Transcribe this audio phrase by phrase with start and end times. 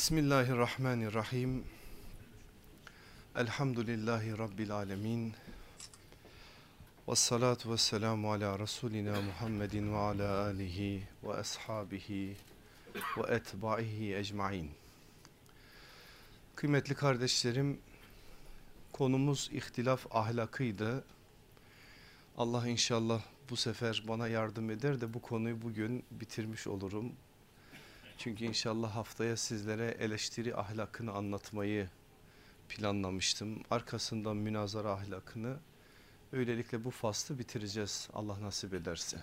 [0.00, 1.64] Bismillahirrahmanirrahim.
[3.36, 5.34] Elhamdülillahi Rabbil alemin.
[7.08, 12.36] Ve salatu ve selamu ala Resulina Muhammedin ve ala alihi ve ashabihi
[12.94, 14.70] ve etbaihi ecmain.
[16.56, 17.78] Kıymetli kardeşlerim,
[18.92, 21.04] konumuz ihtilaf ahlakıydı.
[22.36, 27.12] Allah inşallah bu sefer bana yardım eder de bu konuyu bugün bitirmiş olurum.
[28.22, 31.88] Çünkü inşallah haftaya sizlere eleştiri ahlakını anlatmayı
[32.68, 33.62] planlamıştım.
[33.70, 35.56] Arkasından münazara ahlakını
[36.32, 39.18] öylelikle bu faslı bitireceğiz Allah nasip ederse.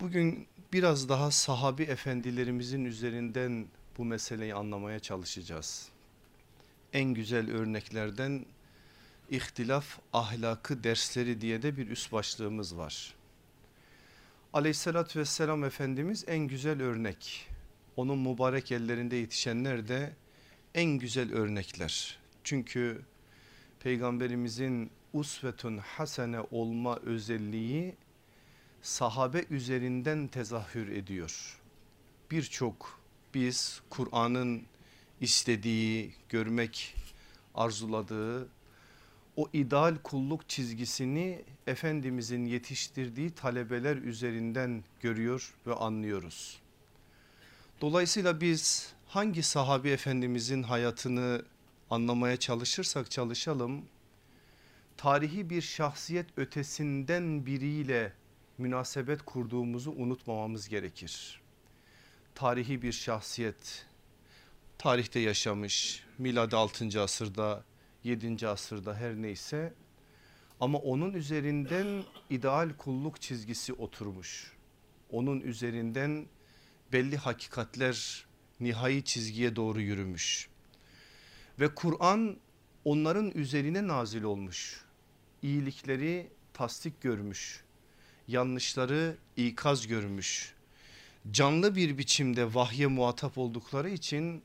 [0.00, 3.66] Bugün biraz daha sahabi efendilerimizin üzerinden
[3.98, 5.88] bu meseleyi anlamaya çalışacağız.
[6.92, 8.46] En güzel örneklerden
[9.30, 13.17] ihtilaf ahlakı dersleri diye de bir üst başlığımız var.
[14.52, 17.48] Aleyhissalatü vesselam Efendimiz en güzel örnek.
[17.96, 20.16] Onun mübarek ellerinde yetişenler de
[20.74, 22.18] en güzel örnekler.
[22.44, 23.02] Çünkü
[23.80, 27.94] peygamberimizin usvetun hasene olma özelliği
[28.82, 31.60] sahabe üzerinden tezahür ediyor.
[32.30, 33.00] Birçok
[33.34, 34.62] biz Kur'an'ın
[35.20, 36.94] istediği, görmek
[37.54, 38.48] arzuladığı
[39.38, 46.58] o ideal kulluk çizgisini Efendimizin yetiştirdiği talebeler üzerinden görüyor ve anlıyoruz.
[47.80, 51.42] Dolayısıyla biz hangi sahabi efendimizin hayatını
[51.90, 53.84] anlamaya çalışırsak çalışalım
[54.96, 58.12] tarihi bir şahsiyet ötesinden biriyle
[58.58, 61.40] münasebet kurduğumuzu unutmamamız gerekir.
[62.34, 63.86] Tarihi bir şahsiyet
[64.78, 67.02] tarihte yaşamış miladi 6.
[67.02, 67.64] asırda
[68.08, 68.48] 7.
[68.48, 69.74] asırda her neyse
[70.60, 74.52] ama onun üzerinden ideal kulluk çizgisi oturmuş.
[75.10, 76.26] Onun üzerinden
[76.92, 78.26] belli hakikatler
[78.60, 80.48] nihai çizgiye doğru yürümüş.
[81.60, 82.36] Ve Kur'an
[82.84, 84.84] onların üzerine nazil olmuş.
[85.42, 87.64] İyilikleri tasdik görmüş.
[88.28, 90.54] Yanlışları ikaz görmüş.
[91.30, 94.42] Canlı bir biçimde vahye muhatap oldukları için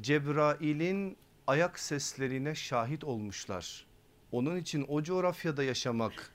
[0.00, 1.16] Cebrail'in
[1.46, 3.86] ayak seslerine şahit olmuşlar.
[4.32, 6.34] Onun için o coğrafyada yaşamak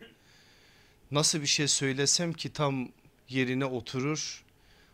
[1.11, 2.89] nasıl bir şey söylesem ki tam
[3.29, 4.43] yerine oturur.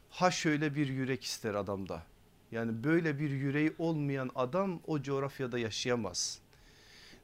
[0.09, 2.03] Ha şöyle bir yürek ister adamda.
[2.51, 6.39] Yani böyle bir yüreği olmayan adam o coğrafyada yaşayamaz.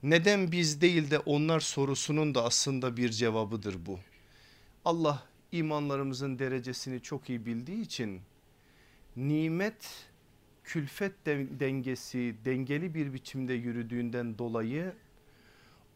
[0.03, 3.99] Neden biz değil de onlar sorusunun da aslında bir cevabıdır bu.
[4.85, 8.21] Allah imanlarımızın derecesini çok iyi bildiği için
[9.15, 10.08] nimet
[10.69, 11.25] külfet
[11.59, 14.93] dengesi dengeli bir biçimde yürüdüğünden dolayı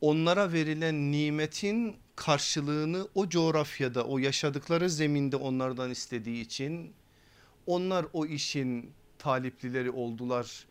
[0.02, 6.94] onlara verilen nimetin karşılığını o coğrafyada o yaşadıkları zeminde onlardan istediği için
[7.68, 10.66] onlar o işin taliplileri oldular.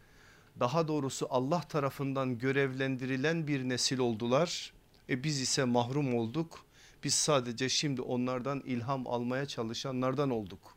[0.61, 4.73] Daha doğrusu Allah tarafından görevlendirilen bir nesil oldular.
[5.09, 6.67] E biz ise mahrum olduk.
[7.05, 10.77] Biz sadece şimdi onlardan ilham almaya çalışanlardan olduk.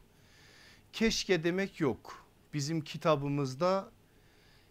[0.93, 2.24] Keşke demek yok
[2.55, 3.91] bizim kitabımızda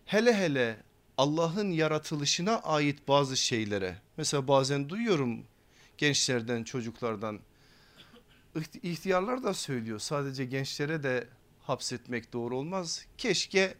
[0.05, 0.83] hele hele
[1.19, 5.45] Allah'ın yaratılışına ait bazı şeylere mesela bazen duyuyorum
[5.99, 7.41] gençlerden çocuklardan
[8.83, 11.28] ihtiyarlar da söylüyor sadece gençlere de
[11.61, 13.06] hapsetmek doğru olmaz.
[13.19, 13.75] Keşke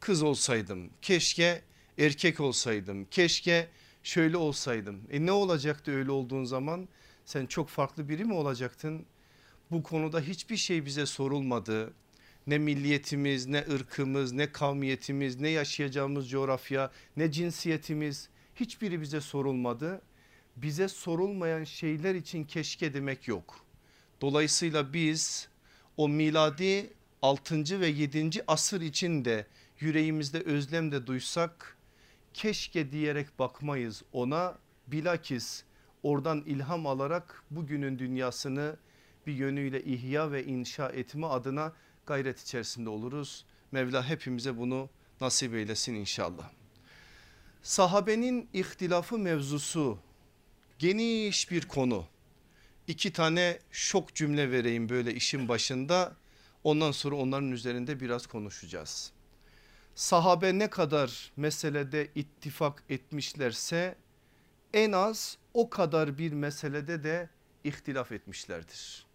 [0.00, 1.62] kız olsaydım keşke
[1.98, 3.68] erkek olsaydım keşke
[4.02, 5.00] şöyle olsaydım.
[5.10, 6.88] E ne olacaktı öyle olduğun zaman
[7.24, 9.06] sen çok farklı biri mi olacaktın?
[9.70, 11.92] Bu konuda hiçbir şey bize sorulmadı
[12.48, 20.02] ne milliyetimiz ne ırkımız ne kavmiyetimiz ne yaşayacağımız coğrafya ne cinsiyetimiz hiçbiri bize sorulmadı.
[20.56, 23.64] Bize sorulmayan şeyler için keşke demek yok.
[24.20, 25.48] Dolayısıyla biz
[25.96, 26.90] o miladi
[27.22, 27.80] 6.
[27.80, 28.30] ve 7.
[28.46, 29.46] asır içinde
[29.80, 31.76] yüreğimizde özlem de duysak
[32.34, 35.62] keşke diyerek bakmayız ona bilakis
[36.02, 38.76] oradan ilham alarak bugünün dünyasını
[39.26, 41.72] bir yönüyle ihya ve inşa etme adına
[42.08, 43.44] gayret içerisinde oluruz.
[43.72, 44.90] Mevla hepimize bunu
[45.20, 46.50] nasip eylesin inşallah.
[47.62, 49.98] Sahabenin ihtilafı mevzusu
[50.78, 52.04] geniş bir konu.
[52.86, 56.16] İki tane şok cümle vereyim böyle işin başında.
[56.64, 59.12] Ondan sonra onların üzerinde biraz konuşacağız.
[59.94, 63.96] Sahabe ne kadar meselede ittifak etmişlerse
[64.72, 67.28] en az o kadar bir meselede de
[67.64, 69.06] ihtilaf etmişlerdir.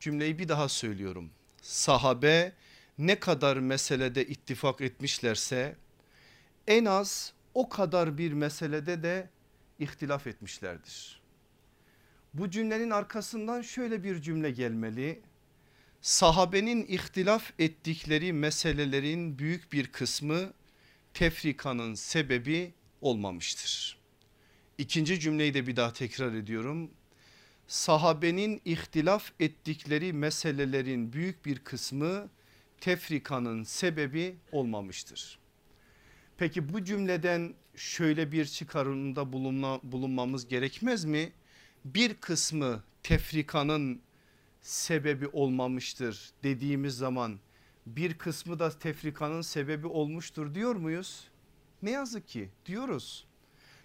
[0.00, 1.30] Cümleyi bir daha söylüyorum
[1.62, 2.52] sahabe
[2.98, 5.76] ne kadar meselede ittifak etmişlerse
[6.66, 9.30] en az o kadar bir meselede de
[9.78, 11.22] ihtilaf etmişlerdir.
[12.34, 15.22] Bu cümlenin arkasından şöyle bir cümle gelmeli.
[16.00, 20.52] sahabenin ihtilaf ettikleri meselelerin büyük bir kısmı
[21.14, 23.98] tefrikanın sebebi olmamıştır.
[24.78, 26.90] İkinci cümleyi de bir daha tekrar ediyorum.
[27.66, 32.28] Sahabenin ihtilaf ettikleri meselelerin büyük bir kısmı
[32.80, 35.38] tefrikanın sebebi olmamıştır.
[36.36, 41.32] Peki bu cümleden şöyle bir çıkarımda bulunma, bulunmamız gerekmez mi?
[41.84, 44.02] Bir kısmı tefrikanın
[44.60, 47.38] sebebi olmamıştır dediğimiz zaman
[47.86, 51.28] bir kısmı da tefrikanın sebebi olmuştur diyor muyuz?
[51.82, 53.26] Ne yazık ki diyoruz.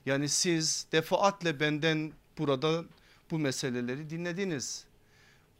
[0.06, 2.86] Yani siz defaatle benden burada
[3.32, 4.86] bu meseleleri dinlediniz.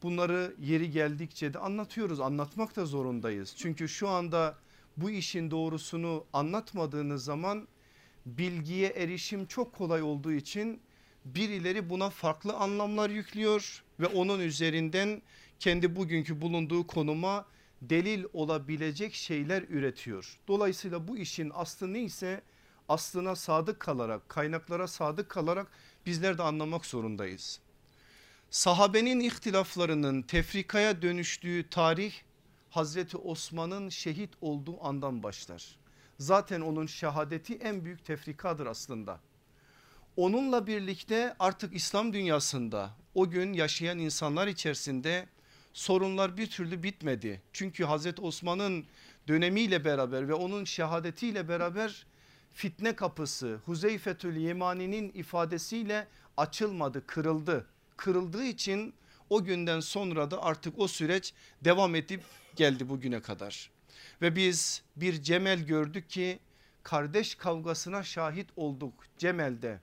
[0.02, 3.54] Bunları yeri geldikçe de anlatıyoruz anlatmak da zorundayız.
[3.56, 4.58] Çünkü şu anda
[4.96, 7.68] bu işin doğrusunu anlatmadığınız zaman
[8.26, 10.80] bilgiye erişim çok kolay olduğu için
[11.24, 15.22] birileri buna farklı anlamlar yüklüyor ve onun üzerinden
[15.58, 17.46] kendi bugünkü bulunduğu konuma
[17.82, 20.38] delil olabilecek şeyler üretiyor.
[20.48, 22.42] Dolayısıyla bu işin aslı neyse
[22.88, 25.66] aslına sadık kalarak kaynaklara sadık kalarak
[26.08, 27.60] bizler de anlamak zorundayız.
[28.50, 32.12] Sahabenin ihtilaflarının tefrikaya dönüştüğü tarih
[32.70, 35.78] Hazreti Osman'ın şehit olduğu andan başlar.
[36.18, 39.20] Zaten onun şehadeti en büyük tefrikadır aslında.
[40.16, 45.26] Onunla birlikte artık İslam dünyasında o gün yaşayan insanlar içerisinde
[45.72, 47.42] sorunlar bir türlü bitmedi.
[47.52, 48.86] Çünkü Hazreti Osman'ın
[49.28, 52.06] dönemiyle beraber ve onun şehadetiyle beraber
[52.58, 56.06] fitne kapısı Huzeyfetül Yemani'nin ifadesiyle
[56.36, 57.66] açılmadı kırıldı.
[57.96, 58.94] Kırıldığı için
[59.30, 61.34] o günden sonra da artık o süreç
[61.64, 62.22] devam edip
[62.56, 63.70] geldi bugüne kadar.
[64.22, 66.38] Ve biz bir Cemel gördük ki
[66.82, 69.80] kardeş kavgasına şahit olduk Cemel'de.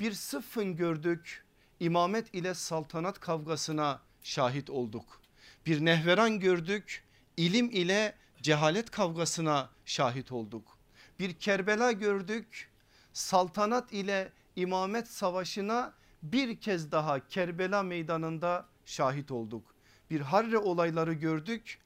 [0.00, 1.44] Bir sıffın gördük
[1.80, 5.20] imamet ile saltanat kavgasına şahit olduk.
[5.66, 7.04] Bir nehveran gördük
[7.36, 10.77] ilim ile cehalet kavgasına şahit olduk.
[11.18, 12.70] Bir Kerbela gördük
[13.12, 19.74] saltanat ile imamet savaşına bir kez daha Kerbela meydanında şahit olduk.
[20.10, 21.78] Bir Harre olayları gördük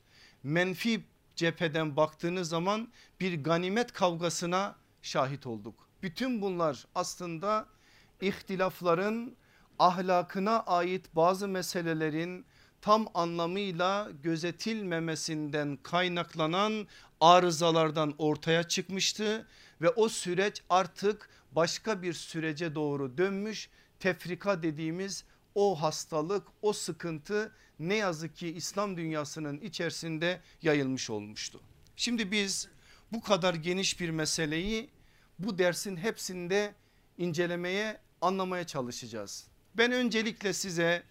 [0.42, 1.04] menfi
[1.36, 5.88] cepheden baktığınız zaman bir ganimet kavgasına şahit olduk.
[6.02, 7.66] Bütün bunlar aslında
[8.20, 9.36] ihtilafların
[9.78, 12.46] ahlakına ait bazı meselelerin
[12.80, 16.86] tam anlamıyla gözetilmemesinden kaynaklanan
[17.22, 19.46] arızalardan ortaya çıkmıştı
[19.80, 23.68] ve o süreç artık başka bir sürece doğru dönmüş
[24.00, 25.24] tefrika dediğimiz
[25.54, 31.60] o hastalık o sıkıntı ne yazık ki İslam dünyasının içerisinde yayılmış olmuştu.
[31.96, 32.68] Şimdi biz
[33.12, 34.90] bu kadar geniş bir meseleyi
[35.38, 36.74] bu dersin hepsinde
[37.18, 39.46] incelemeye anlamaya çalışacağız.
[39.74, 41.02] Ben öncelikle size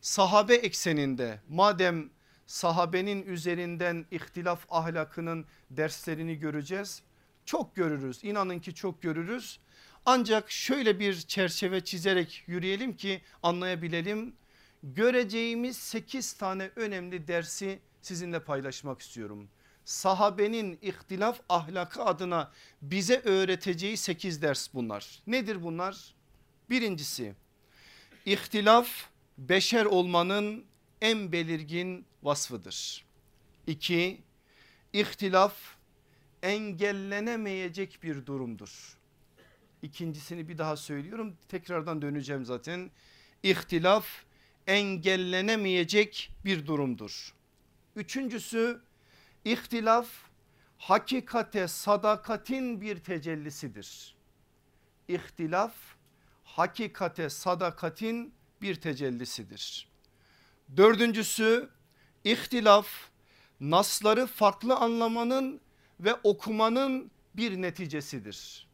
[0.00, 2.10] sahabe ekseninde madem
[2.52, 7.02] sahabenin üzerinden ihtilaf ahlakının derslerini göreceğiz.
[7.44, 9.60] Çok görürüz inanın ki çok görürüz.
[10.06, 14.34] Ancak şöyle bir çerçeve çizerek yürüyelim ki anlayabilelim.
[14.82, 19.48] Göreceğimiz 8 tane önemli dersi sizinle paylaşmak istiyorum.
[19.84, 22.52] Sahabenin ihtilaf ahlakı adına
[22.82, 25.22] bize öğreteceği 8 ders bunlar.
[25.26, 26.14] Nedir bunlar?
[26.70, 27.34] Birincisi
[28.26, 28.88] ihtilaf
[29.38, 30.71] beşer olmanın
[31.02, 33.04] en belirgin vasfıdır.
[33.66, 34.20] İki,
[34.92, 35.54] ihtilaf
[36.42, 38.98] engellenemeyecek bir durumdur.
[39.82, 42.90] İkincisini bir daha söylüyorum tekrardan döneceğim zaten.
[43.42, 44.06] İhtilaf
[44.66, 47.34] engellenemeyecek bir durumdur.
[47.96, 48.80] Üçüncüsü
[49.44, 50.08] ihtilaf
[50.78, 54.14] hakikate sadakatin bir tecellisidir.
[55.08, 55.74] İhtilaf
[56.44, 59.91] hakikate sadakatin bir tecellisidir.
[60.76, 61.68] Dördüncüsü
[62.24, 62.86] ihtilaf
[63.60, 65.60] nasları farklı anlamanın
[66.00, 68.68] ve okumanın bir neticesidir.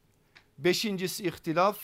[0.58, 1.78] Beşincisi ihtilaf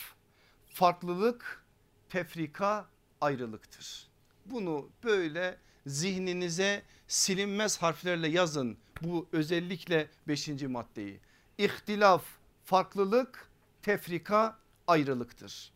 [0.69, 1.65] farklılık
[2.09, 2.87] tefrika
[3.21, 4.09] ayrılıktır.
[4.47, 11.21] Bunu böyle zihninize silinmez harflerle yazın bu özellikle beşinci maddeyi.
[11.59, 12.25] İhtilaf
[12.65, 13.49] farklılık
[13.83, 15.73] tefrika ayrılıktır.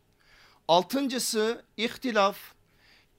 [0.67, 2.37] Altıncısı ihtilaf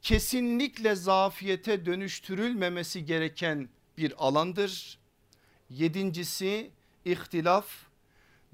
[0.02, 4.98] kesinlikle zafiyete dönüştürülmemesi gereken bir alandır.
[5.70, 6.70] Yedincisi
[7.04, 7.66] ihtilaf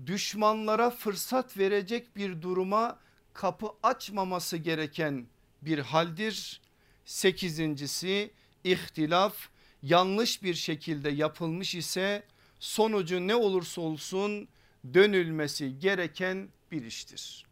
[0.07, 2.99] düşmanlara fırsat verecek bir duruma
[3.33, 5.27] kapı açmaması gereken
[5.63, 6.61] bir haldir.
[7.05, 8.31] Sekizincisi
[8.65, 9.49] ihtilaf
[9.83, 12.25] yanlış bir şekilde yapılmış ise
[12.61, 14.49] sonucu ne olursa olsun
[14.95, 17.47] dönülmesi gereken bir iştir.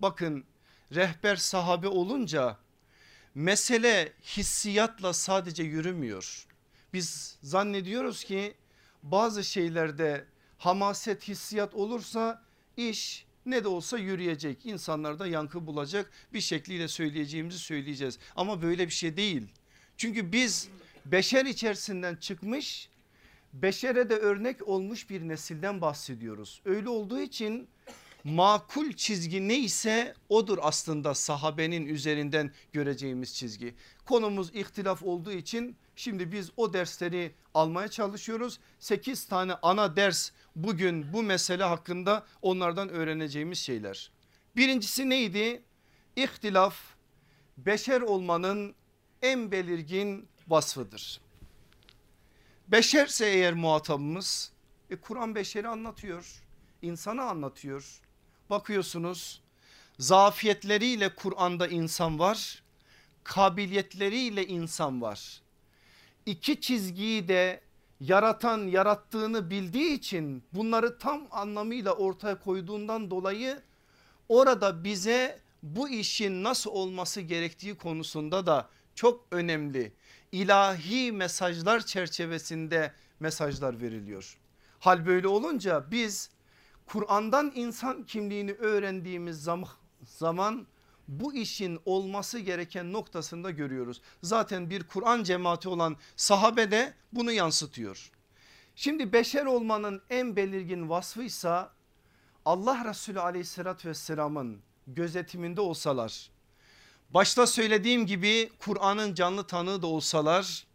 [0.00, 0.44] Bakın
[0.94, 2.58] rehber sahabe olunca
[3.34, 6.46] mesele hissiyatla sadece yürümüyor.
[6.92, 8.54] Biz zannediyoruz ki
[9.02, 10.24] bazı şeylerde
[10.58, 12.42] hamaset hissiyat olursa
[12.76, 18.92] iş ne de olsa yürüyecek insanlarda yankı bulacak bir şekliyle söyleyeceğimizi söyleyeceğiz ama böyle bir
[18.92, 19.42] şey değil.
[19.96, 20.68] Çünkü biz
[21.06, 22.88] beşer içerisinden çıkmış
[23.52, 26.62] beşere de örnek olmuş bir nesilden bahsediyoruz.
[26.64, 27.68] Öyle olduğu için
[28.24, 33.74] makul çizgi neyse odur aslında sahabenin üzerinden göreceğimiz çizgi.
[34.06, 38.60] Konumuz ihtilaf olduğu için şimdi biz o dersleri almaya çalışıyoruz.
[38.78, 44.10] 8 tane ana ders bugün bu mesele hakkında onlardan öğreneceğimiz şeyler.
[44.56, 45.62] Birincisi neydi?
[46.16, 46.76] İhtilaf
[47.58, 48.74] beşer olmanın
[49.22, 51.20] en belirgin vasfıdır.
[52.68, 54.52] Beşerse eğer muhatabımız
[54.90, 56.42] e, Kur'an beşeri anlatıyor.
[56.82, 58.00] insanı anlatıyor.
[58.50, 59.40] Bakıyorsunuz
[59.98, 62.62] zafiyetleriyle Kur'an'da insan var.
[63.24, 65.40] Kabiliyetleriyle insan var.
[66.26, 67.60] İki çizgiyi de
[68.00, 73.62] yaratan yarattığını bildiği için bunları tam anlamıyla ortaya koyduğundan dolayı
[74.28, 79.92] orada bize bu işin nasıl olması gerektiği konusunda da çok önemli
[80.32, 84.38] ilahi mesajlar çerçevesinde mesajlar veriliyor.
[84.78, 86.30] Hal böyle olunca biz
[86.92, 89.48] Kur'an'dan insan kimliğini öğrendiğimiz
[90.04, 90.66] zaman,
[91.08, 94.00] bu işin olması gereken noktasında görüyoruz.
[94.22, 98.10] Zaten bir Kur'an cemaati olan sahabe de bunu yansıtıyor.
[98.74, 101.72] Şimdi beşer olmanın en belirgin vasfıysa
[102.44, 106.30] Allah Resulü aleyhissalatü vesselamın gözetiminde olsalar
[107.10, 110.66] başta söylediğim gibi Kur'an'ın canlı tanığı da olsalar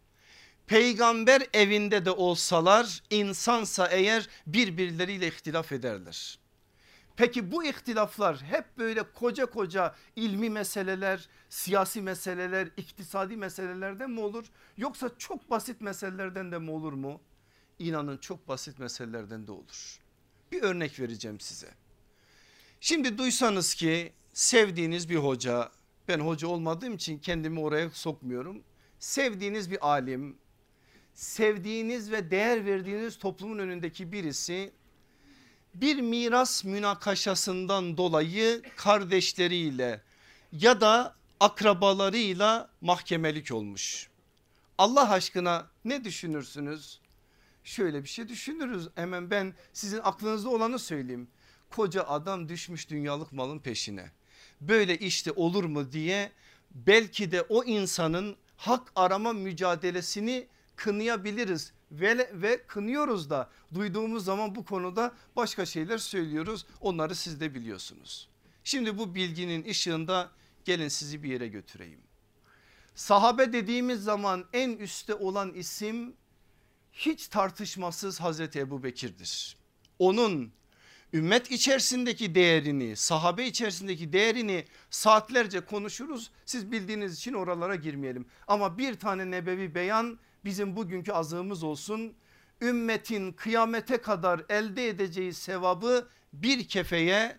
[0.66, 6.38] peygamber evinde de olsalar insansa eğer birbirleriyle ihtilaf ederler.
[7.16, 14.44] Peki bu ihtilaflar hep böyle koca koca ilmi meseleler, siyasi meseleler, iktisadi meselelerden mi olur?
[14.76, 17.20] Yoksa çok basit meselelerden de mi olur mu?
[17.78, 19.98] İnanın çok basit meselelerden de olur.
[20.52, 21.68] Bir örnek vereceğim size.
[22.80, 25.70] Şimdi duysanız ki sevdiğiniz bir hoca,
[26.08, 28.62] ben hoca olmadığım için kendimi oraya sokmuyorum.
[28.98, 30.36] Sevdiğiniz bir alim,
[31.16, 34.72] sevdiğiniz ve değer verdiğiniz toplumun önündeki birisi
[35.74, 40.02] bir miras münakaşasından dolayı kardeşleriyle
[40.52, 44.08] ya da akrabalarıyla mahkemelik olmuş.
[44.78, 47.00] Allah aşkına ne düşünürsünüz?
[47.64, 51.28] Şöyle bir şey düşünürüz hemen ben sizin aklınızda olanı söyleyeyim.
[51.70, 54.10] Koca adam düşmüş dünyalık malın peşine.
[54.60, 56.32] Böyle işte olur mu diye
[56.70, 60.46] belki de o insanın hak arama mücadelesini
[60.76, 67.54] kınayabiliriz ve, ve kınıyoruz da duyduğumuz zaman bu konuda başka şeyler söylüyoruz onları siz de
[67.54, 68.28] biliyorsunuz.
[68.64, 70.30] Şimdi bu bilginin ışığında
[70.64, 72.00] gelin sizi bir yere götüreyim.
[72.94, 76.14] Sahabe dediğimiz zaman en üstte olan isim
[76.92, 79.56] hiç tartışmasız Hazreti Ebu Bekir'dir.
[79.98, 80.52] Onun
[81.12, 86.30] ümmet içerisindeki değerini sahabe içerisindeki değerini saatlerce konuşuruz.
[86.44, 88.26] Siz bildiğiniz için oralara girmeyelim.
[88.46, 92.14] Ama bir tane nebevi beyan bizim bugünkü azığımız olsun.
[92.60, 97.38] Ümmetin kıyamete kadar elde edeceği sevabı bir kefeye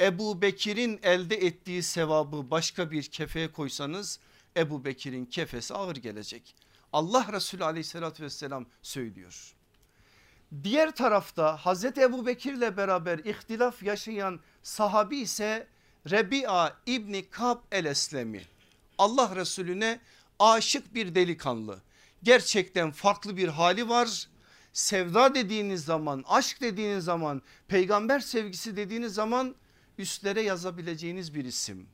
[0.00, 4.20] Ebu Bekir'in elde ettiği sevabı başka bir kefeye koysanız
[4.56, 6.54] Ebu Bekir'in kefesi ağır gelecek.
[6.92, 9.54] Allah Resulü aleyhissalatü vesselam söylüyor.
[10.62, 15.66] Diğer tarafta Hazreti Ebu Bekir'le beraber ihtilaf yaşayan sahabi ise
[16.10, 18.42] Rebi'a İbni Kab el Eslemi.
[18.98, 20.00] Allah Resulüne
[20.38, 21.85] aşık bir delikanlı.
[22.26, 24.28] Gerçekten farklı bir hali var.
[24.72, 29.54] Sevda dediğiniz zaman, aşk dediğiniz zaman, peygamber sevgisi dediğiniz zaman
[29.98, 31.86] üstlere yazabileceğiniz bir isim.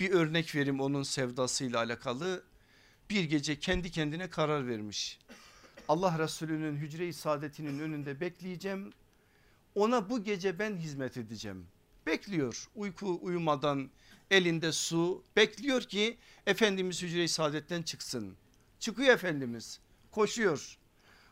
[0.00, 2.42] Bir örnek vereyim onun sevdasıyla alakalı.
[3.10, 5.18] Bir gece kendi kendine karar vermiş.
[5.88, 8.92] Allah Resulü'nün hücre-i saadetinin önünde bekleyeceğim.
[9.74, 11.66] Ona bu gece ben hizmet edeceğim.
[12.06, 13.90] Bekliyor uyku uyumadan
[14.30, 18.36] elinde su bekliyor ki Efendimiz hücre-i saadetten çıksın.
[18.80, 20.76] Çıkıyor Efendimiz koşuyor.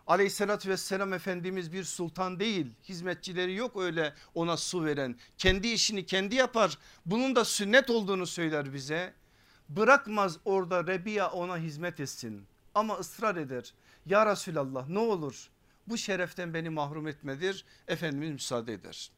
[0.06, 6.34] Aleyhissalatü vesselam Efendimiz bir sultan değil hizmetçileri yok öyle ona su veren kendi işini kendi
[6.34, 9.14] yapar bunun da sünnet olduğunu söyler bize
[9.68, 13.74] bırakmaz orada Rebiya ona hizmet etsin ama ısrar eder
[14.06, 15.50] ya Resulallah ne olur
[15.86, 17.64] bu şereften beni mahrum etmedir.
[17.88, 19.10] Efendimiz müsaade eder.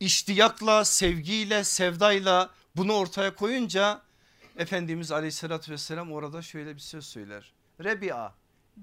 [0.00, 4.02] İştiyakla, sevgiyle, sevdayla bunu ortaya koyunca
[4.56, 7.52] Efendimiz aleyhissalatü vesselam orada şöyle bir söz söyler.
[7.84, 8.34] Rebi'a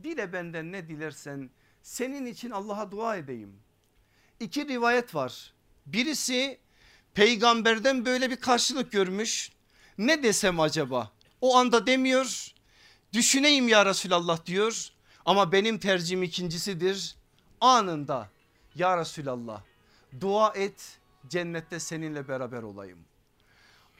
[0.03, 1.49] dile benden ne dilersen
[1.81, 3.53] senin için Allah'a dua edeyim.
[4.39, 5.53] İki rivayet var.
[5.85, 6.59] Birisi
[7.13, 9.51] peygamberden böyle bir karşılık görmüş.
[9.97, 11.11] Ne desem acaba?
[11.41, 12.53] O anda demiyor
[13.13, 14.89] düşüneyim ya Resulallah diyor
[15.25, 17.15] ama benim tercihim ikincisidir.
[17.61, 18.29] Anında
[18.75, 19.61] ya Resulallah
[20.21, 22.99] dua et cennette seninle beraber olayım.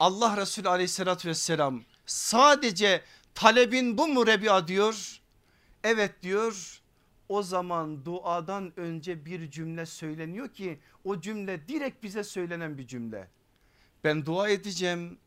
[0.00, 3.02] Allah Resulü aleyhissalatü vesselam sadece
[3.34, 5.20] talebin bu mu Rebi'a diyor.
[5.84, 6.82] Evet diyor
[7.28, 13.28] o zaman duadan önce bir cümle söyleniyor ki o cümle direkt bize söylenen bir cümle.
[14.04, 15.18] Ben dua edeceğim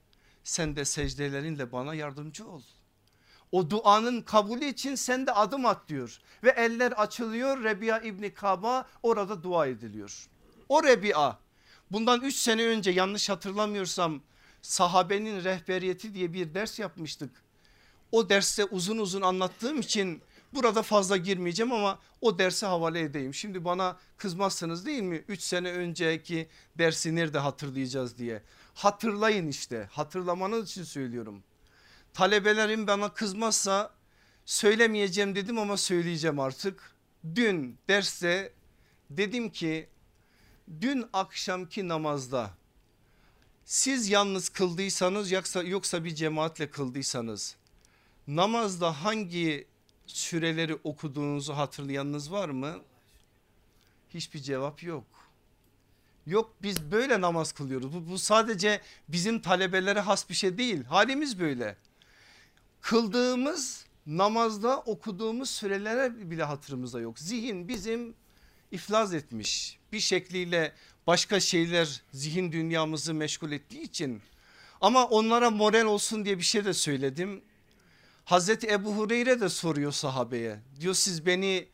[0.44, 2.62] sen de secdelerinle bana yardımcı ol.
[3.52, 8.88] O duanın kabulü için sen de adım at diyor ve eller açılıyor Rebi'a İbni Kaba
[9.04, 10.28] orada dua ediliyor.
[10.70, 11.40] O Rebi'a
[11.92, 14.22] bundan 3 sene önce yanlış hatırlamıyorsam
[14.64, 17.32] sahabenin rehberiyeti diye bir ders yapmıştık.
[18.12, 20.22] O derste uzun uzun anlattığım için
[20.54, 23.34] burada fazla girmeyeceğim ama o dersi havale edeyim.
[23.34, 25.24] Şimdi bana kızmazsınız değil mi?
[25.28, 28.44] 3 sene önceki dersi nerede hatırlayacağız diye.
[28.74, 31.44] Hatırlayın işte hatırlamanız için söylüyorum.
[32.14, 33.94] Talebelerim bana kızmazsa
[34.46, 36.94] söylemeyeceğim dedim ama söyleyeceğim artık.
[37.36, 38.54] Dün derste
[39.10, 39.90] dedim ki
[40.82, 42.52] dün akşamki namazda
[43.66, 47.56] siz yalnız kıldıysanız yoksa, yoksa bir cemaatle kıldıysanız
[48.28, 49.68] namazda hangi
[50.06, 52.76] süreleri okuduğunuzu hatırlayanınız var mı?
[54.14, 55.04] Hiçbir cevap yok.
[56.26, 57.94] Yok biz böyle namaz kılıyoruz.
[57.94, 60.84] Bu, bu sadece bizim talebelere has bir şey değil.
[60.84, 61.76] Halimiz böyle.
[62.82, 67.20] Kıldığımız namazda okuduğumuz sürelere bile hatırımızda yok.
[67.20, 68.16] Zihin bizim
[68.72, 69.80] iflas etmiş.
[69.92, 70.74] Bir şekliyle
[71.08, 74.22] başka şeyler zihin dünyamızı meşgul ettiği için
[74.82, 77.42] ama onlara moral olsun diye bir şey de söyledim.
[78.26, 81.68] Hazreti Ebu Hureyre de soruyor sahabeye diyor siz beni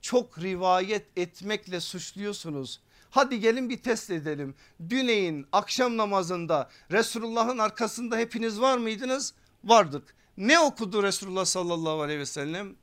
[0.00, 2.80] çok rivayet etmekle suçluyorsunuz.
[3.10, 4.54] Hadi gelin bir test edelim.
[4.90, 9.34] Düneyin akşam namazında Resulullah'ın arkasında hepiniz var mıydınız?
[9.64, 10.14] Vardık.
[10.36, 12.76] Ne okudu Resulullah sallallahu aleyhi ve sellem?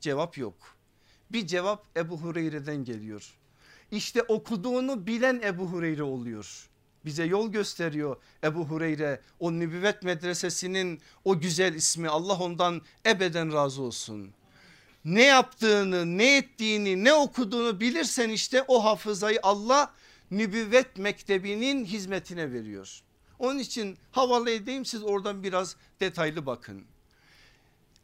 [0.00, 0.76] Cevap yok.
[1.30, 3.36] Bir cevap Ebu Hureyre'den geliyor.
[3.90, 6.68] İşte okuduğunu bilen Ebu Hureyre oluyor.
[7.04, 13.82] Bize yol gösteriyor Ebu Hureyre o nübüvvet medresesinin o güzel ismi Allah ondan ebeden razı
[13.82, 14.30] olsun.
[15.04, 19.94] Ne yaptığını ne ettiğini ne okuduğunu bilirsen işte o hafızayı Allah
[20.30, 23.02] nübüvvet mektebinin hizmetine veriyor.
[23.38, 26.84] Onun için havalı edeyim siz oradan biraz detaylı bakın.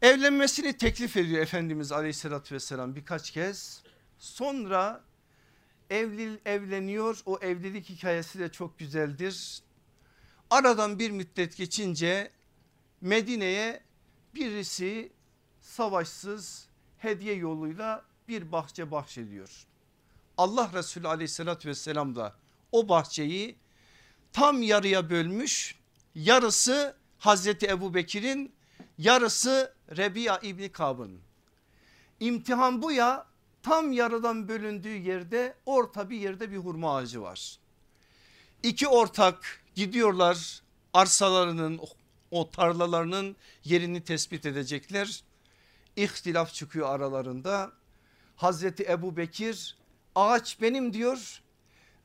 [0.01, 3.83] Evlenmesini teklif ediyor Efendimiz aleyhissalatü vesselam birkaç kez.
[4.19, 5.03] Sonra
[5.89, 9.61] evli, evleniyor o evlilik hikayesi de çok güzeldir.
[10.49, 12.31] Aradan bir müddet geçince
[13.01, 13.83] Medine'ye
[14.35, 15.11] birisi
[15.61, 16.67] savaşsız
[16.97, 19.65] hediye yoluyla bir bahçe bahşediyor.
[20.37, 22.35] Allah Resulü aleyhissalatü vesselam da
[22.71, 23.55] o bahçeyi
[24.33, 25.75] tam yarıya bölmüş
[26.15, 28.55] yarısı Hazreti Ebu Bekir'in
[28.97, 31.21] yarısı Rebi'a İbni Kab'ın.
[32.19, 33.32] İmtihan bu ya
[33.63, 37.57] tam yarıdan bölündüğü yerde orta bir yerde bir hurma ağacı var.
[38.63, 40.61] İki ortak gidiyorlar
[40.93, 41.81] arsalarının
[42.31, 45.23] o tarlalarının yerini tespit edecekler.
[45.95, 47.71] İhtilaf çıkıyor aralarında.
[48.35, 49.77] Hazreti Ebu Bekir
[50.15, 51.41] ağaç benim diyor.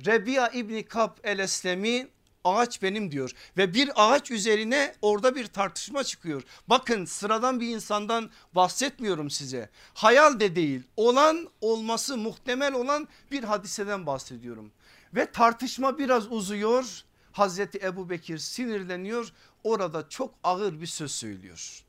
[0.07, 2.09] Rebi'a İbni Kab el Eslemi
[2.49, 6.43] ağaç benim diyor ve bir ağaç üzerine orada bir tartışma çıkıyor.
[6.69, 9.71] Bakın sıradan bir insandan bahsetmiyorum size.
[9.95, 14.73] Hayal de değil olan olması muhtemel olan bir hadiseden bahsediyorum.
[15.15, 17.03] Ve tartışma biraz uzuyor.
[17.33, 19.33] Hazreti Ebu Bekir sinirleniyor
[19.65, 21.85] orada çok ağır bir söz söylüyor.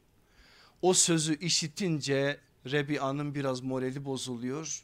[0.82, 4.84] O sözü işitince Rebia'nın biraz morali bozuluyor.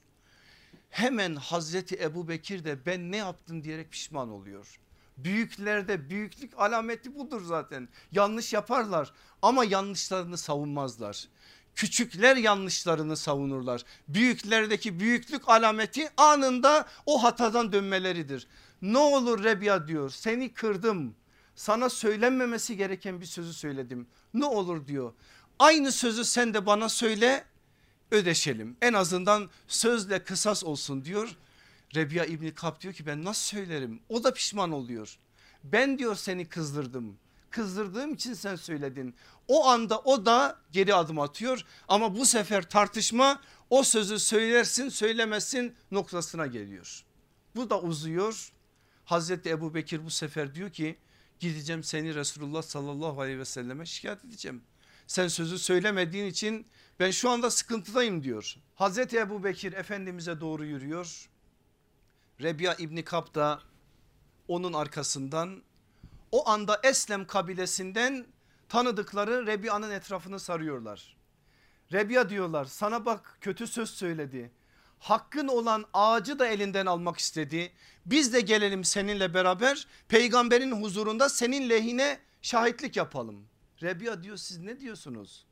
[0.90, 4.80] Hemen Hazreti Ebu Bekir de ben ne yaptım diyerek pişman oluyor.
[5.18, 7.90] Büyüklerde büyüklük alameti budur zaten.
[8.12, 11.28] Yanlış yaparlar ama yanlışlarını savunmazlar.
[11.76, 13.84] Küçükler yanlışlarını savunurlar.
[14.08, 18.48] Büyüklerdeki büyüklük alameti anında o hatadan dönmeleridir.
[18.82, 21.16] Ne olur Rebiya diyor seni kırdım.
[21.56, 24.08] Sana söylenmemesi gereken bir sözü söyledim.
[24.34, 25.14] Ne olur diyor.
[25.60, 27.46] Aynı sözü sen de bana söyle
[28.12, 28.78] ödeşelim.
[28.82, 31.36] En azından sözle kısas olsun diyor.
[31.96, 34.00] Rebiya İbni Kap diyor ki ben nasıl söylerim?
[34.10, 35.18] O da pişman oluyor.
[35.64, 37.18] Ben diyor seni kızdırdım.
[37.50, 39.16] Kızdırdığım için sen söyledin.
[39.48, 45.76] O anda o da geri adım atıyor ama bu sefer tartışma o sözü söylersin söylemezsin
[45.92, 47.04] noktasına geliyor.
[47.56, 48.52] Bu da uzuyor.
[49.06, 50.98] Hazreti Ebu Bekir bu sefer diyor ki
[51.40, 54.64] gideceğim seni Resulullah sallallahu aleyhi ve selleme şikayet edeceğim.
[55.08, 56.68] Sen sözü söylemediğin için
[57.00, 58.56] ben şu anda sıkıntıdayım diyor.
[58.76, 61.30] Hazreti Ebu Bekir Efendimiz'e doğru yürüyor.
[62.42, 63.38] Rebiya İbni Kap
[64.48, 65.64] onun arkasından
[66.32, 68.26] o anda Eslem kabilesinden
[68.70, 71.18] tanıdıkları Rebiya'nın etrafını sarıyorlar.
[71.92, 74.52] Rebiya diyorlar sana bak kötü söz söyledi.
[75.00, 77.72] Hakkın olan ağacı da elinden almak istedi.
[78.06, 83.48] Biz de gelelim seninle beraber peygamberin huzurunda senin lehine şahitlik yapalım.
[83.82, 85.46] Rebiya diyor siz ne diyorsunuz?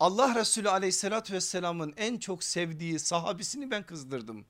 [0.00, 4.44] Allah Resulü aleyhissalatü vesselamın en çok sevdiği sahabisini ben kızdırdım.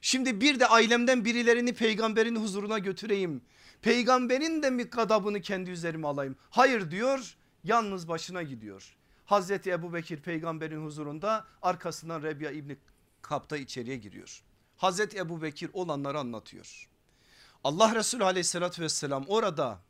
[0.00, 3.42] Şimdi bir de ailemden birilerini peygamberin huzuruna götüreyim.
[3.82, 6.36] Peygamberin de mi gadabını kendi üzerime alayım?
[6.50, 8.96] Hayır diyor yalnız başına gidiyor.
[9.24, 12.76] Hazreti Ebu Bekir peygamberin huzurunda arkasından Rebiya İbni
[13.22, 14.42] Kapta içeriye giriyor.
[14.76, 16.88] Hazreti Ebu Bekir olanları anlatıyor.
[17.64, 19.80] Allah Resulü aleyhissalatü vesselam orada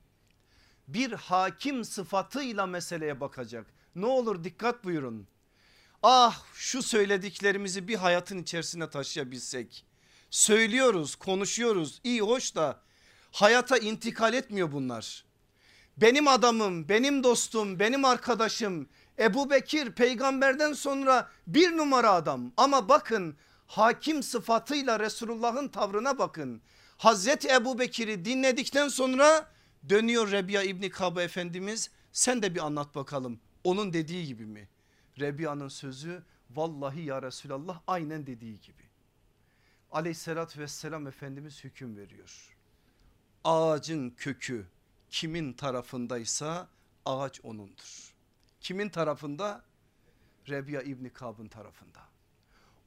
[0.89, 3.67] bir hakim sıfatıyla meseleye bakacak.
[3.95, 5.27] Ne olur dikkat buyurun.
[6.03, 9.85] Ah şu söylediklerimizi bir hayatın içerisine taşıyabilsek.
[10.31, 12.81] Söylüyoruz konuşuyoruz iyi hoş da
[13.33, 15.25] hayata intikal etmiyor bunlar.
[15.97, 23.37] Benim adamım benim dostum benim arkadaşım Ebu Bekir peygamberden sonra bir numara adam ama bakın
[23.67, 26.63] hakim sıfatıyla Resulullah'ın tavrına bakın.
[26.97, 29.51] Hazreti Ebu Bekir'i dinledikten sonra
[29.89, 34.69] dönüyor Rebiya İbni Kabe Efendimiz sen de bir anlat bakalım onun dediği gibi mi?
[35.21, 38.86] Rebiya'nın sözü vallahi ya Resulallah aynen dediği gibi.
[39.93, 42.57] Aleyhissalatü vesselam Efendimiz hüküm veriyor.
[43.45, 44.67] Ağacın kökü
[45.11, 46.69] kimin tarafındaysa
[47.05, 48.15] ağaç onundur.
[48.61, 49.65] Kimin tarafında?
[50.49, 52.01] Rebiya İbni Kab'ın tarafında.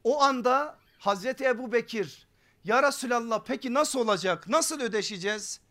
[0.04, 2.28] O anda Hazreti Ebu Bekir
[2.64, 5.62] ya Resulallah peki nasıl olacak nasıl ödeşeceğiz?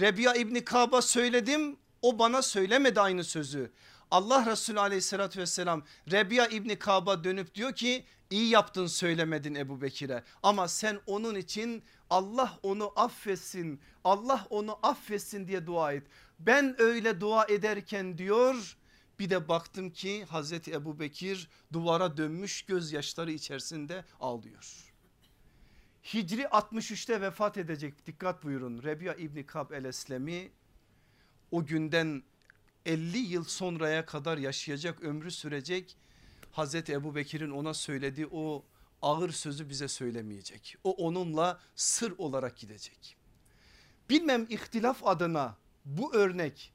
[0.00, 3.72] Rebiya İbni Kab'a söyledim o bana söylemedi aynı sözü.
[4.10, 10.24] Allah Resulü aleyhissalatü vesselam Rebiya İbni Kab'a dönüp diyor ki iyi yaptın söylemedin Ebu Bekir'e
[10.42, 16.06] ama sen onun için Allah onu affetsin Allah onu affetsin diye dua et.
[16.38, 18.76] Ben öyle dua ederken diyor
[19.18, 24.94] bir de baktım ki Hazreti Ebu Bekir duvara dönmüş gözyaşları içerisinde ağlıyor.
[26.14, 30.50] Hicri 63'te vefat edecek dikkat buyurun Rebiya İbni Kab el Eslemi
[31.50, 32.22] o günden
[32.86, 35.96] 50 yıl sonraya kadar yaşayacak ömrü sürecek
[36.52, 38.64] Hazreti Ebu Bekir'in ona söylediği o
[39.02, 40.76] ağır sözü bize söylemeyecek.
[40.84, 43.16] O onunla sır olarak gidecek.
[44.10, 46.72] Bilmem ihtilaf adına bu örnek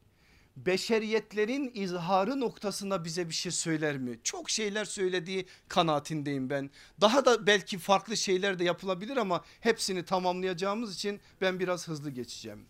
[0.58, 4.20] beşeriyetlerin izharı noktasında bize bir şey söyler mi?
[4.24, 6.70] Çok şeyler söylediği kanaatindeyim ben.
[7.02, 12.66] Daha da belki farklı şeyler de yapılabilir ama hepsini tamamlayacağımız için ben biraz hızlı geçeceğim.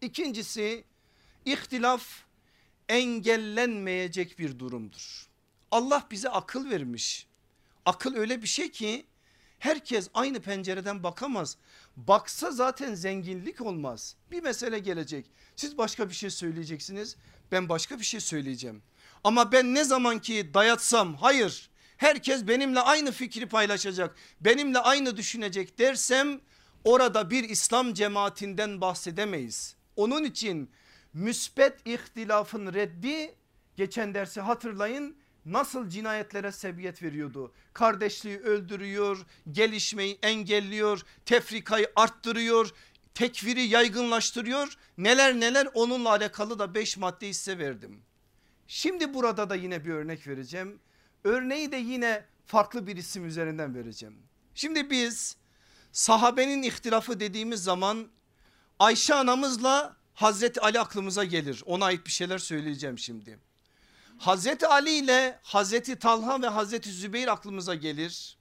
[0.00, 0.84] İkincisi
[1.44, 2.23] ihtilaf
[2.88, 5.26] engellenmeyecek bir durumdur.
[5.70, 7.26] Allah bize akıl vermiş.
[7.86, 9.06] Akıl öyle bir şey ki
[9.58, 11.56] herkes aynı pencereden bakamaz.
[11.96, 14.16] Baksa zaten zenginlik olmaz.
[14.30, 15.26] Bir mesele gelecek.
[15.56, 17.16] Siz başka bir şey söyleyeceksiniz.
[17.52, 18.82] Ben başka bir şey söyleyeceğim.
[19.24, 24.16] Ama ben ne zaman ki dayatsam hayır herkes benimle aynı fikri paylaşacak.
[24.40, 26.40] Benimle aynı düşünecek dersem
[26.84, 29.76] orada bir İslam cemaatinden bahsedemeyiz.
[29.96, 30.70] Onun için
[31.14, 33.34] müspet ihtilafın reddi
[33.76, 37.52] geçen dersi hatırlayın nasıl cinayetlere sebebiyet veriyordu.
[37.72, 42.70] Kardeşliği öldürüyor, gelişmeyi engelliyor, tefrikayı arttırıyor,
[43.14, 44.76] tekfiri yaygınlaştırıyor.
[44.98, 48.02] Neler neler onunla alakalı da 5 madde size verdim.
[48.66, 50.80] Şimdi burada da yine bir örnek vereceğim.
[51.24, 54.18] Örneği de yine farklı bir isim üzerinden vereceğim.
[54.54, 55.36] Şimdi biz
[55.92, 58.08] sahabenin ihtilafı dediğimiz zaman
[58.78, 61.62] Ayşe anamızla Hazreti Ali aklımıza gelir.
[61.66, 63.38] Ona ait bir şeyler söyleyeceğim şimdi.
[64.18, 68.38] Hazreti Ali ile Hazreti Talha ve Hazreti Zübeyir aklımıza gelir.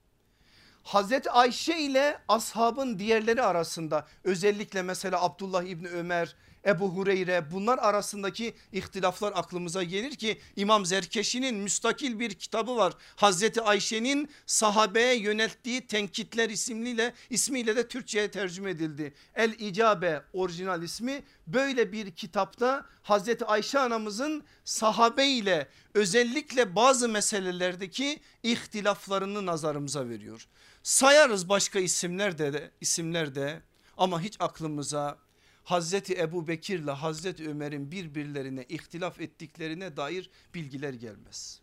[0.83, 8.53] Hazreti Ayşe ile ashabın diğerleri arasında özellikle mesela Abdullah İbni Ömer, Ebu Hureyre bunlar arasındaki
[8.71, 12.93] ihtilaflar aklımıza gelir ki İmam Zerkeşi'nin müstakil bir kitabı var.
[13.15, 19.13] Hazreti Ayşe'nin sahabeye yönelttiği tenkitler isimliyle ismiyle de Türkçe'ye tercüme edildi.
[19.35, 28.19] El İcabe orijinal ismi böyle bir kitapta Hazreti Ayşe anamızın sahabe ile özellikle bazı meselelerdeki
[28.43, 30.47] ihtilaflarını nazarımıza veriyor.
[30.83, 33.61] Sayarız başka isimler de, isimler de
[33.97, 35.17] ama hiç aklımıza
[35.63, 41.61] Hazreti Ebu Bekir ile Hazreti Ömer'in birbirlerine ihtilaf ettiklerine dair bilgiler gelmez.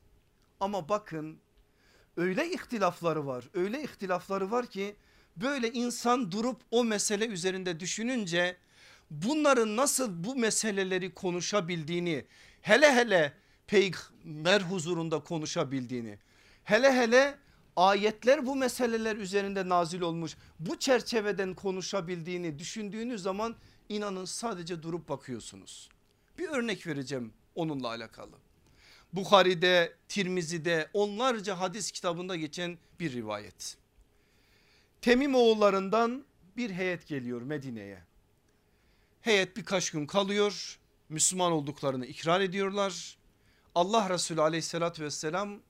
[0.60, 1.38] Ama bakın
[2.16, 4.96] öyle ihtilafları var öyle ihtilafları var ki
[5.36, 8.56] böyle insan durup o mesele üzerinde düşününce
[9.10, 12.24] bunların nasıl bu meseleleri konuşabildiğini
[12.60, 13.32] hele hele
[13.66, 16.18] peygamber huzurunda konuşabildiğini
[16.64, 17.38] hele hele
[17.76, 23.56] ayetler bu meseleler üzerinde nazil olmuş bu çerçeveden konuşabildiğini düşündüğünüz zaman
[23.90, 25.88] inanın sadece durup bakıyorsunuz.
[26.38, 28.36] Bir örnek vereceğim onunla alakalı.
[29.12, 33.76] Bukhari'de, Tirmizi'de onlarca hadis kitabında geçen bir rivayet.
[35.00, 36.24] Temim oğullarından
[36.56, 38.02] bir heyet geliyor Medine'ye.
[39.20, 40.78] Heyet birkaç gün kalıyor.
[41.08, 43.18] Müslüman olduklarını ikrar ediyorlar.
[43.74, 45.60] Allah Resulü aleyhissalatü vesselam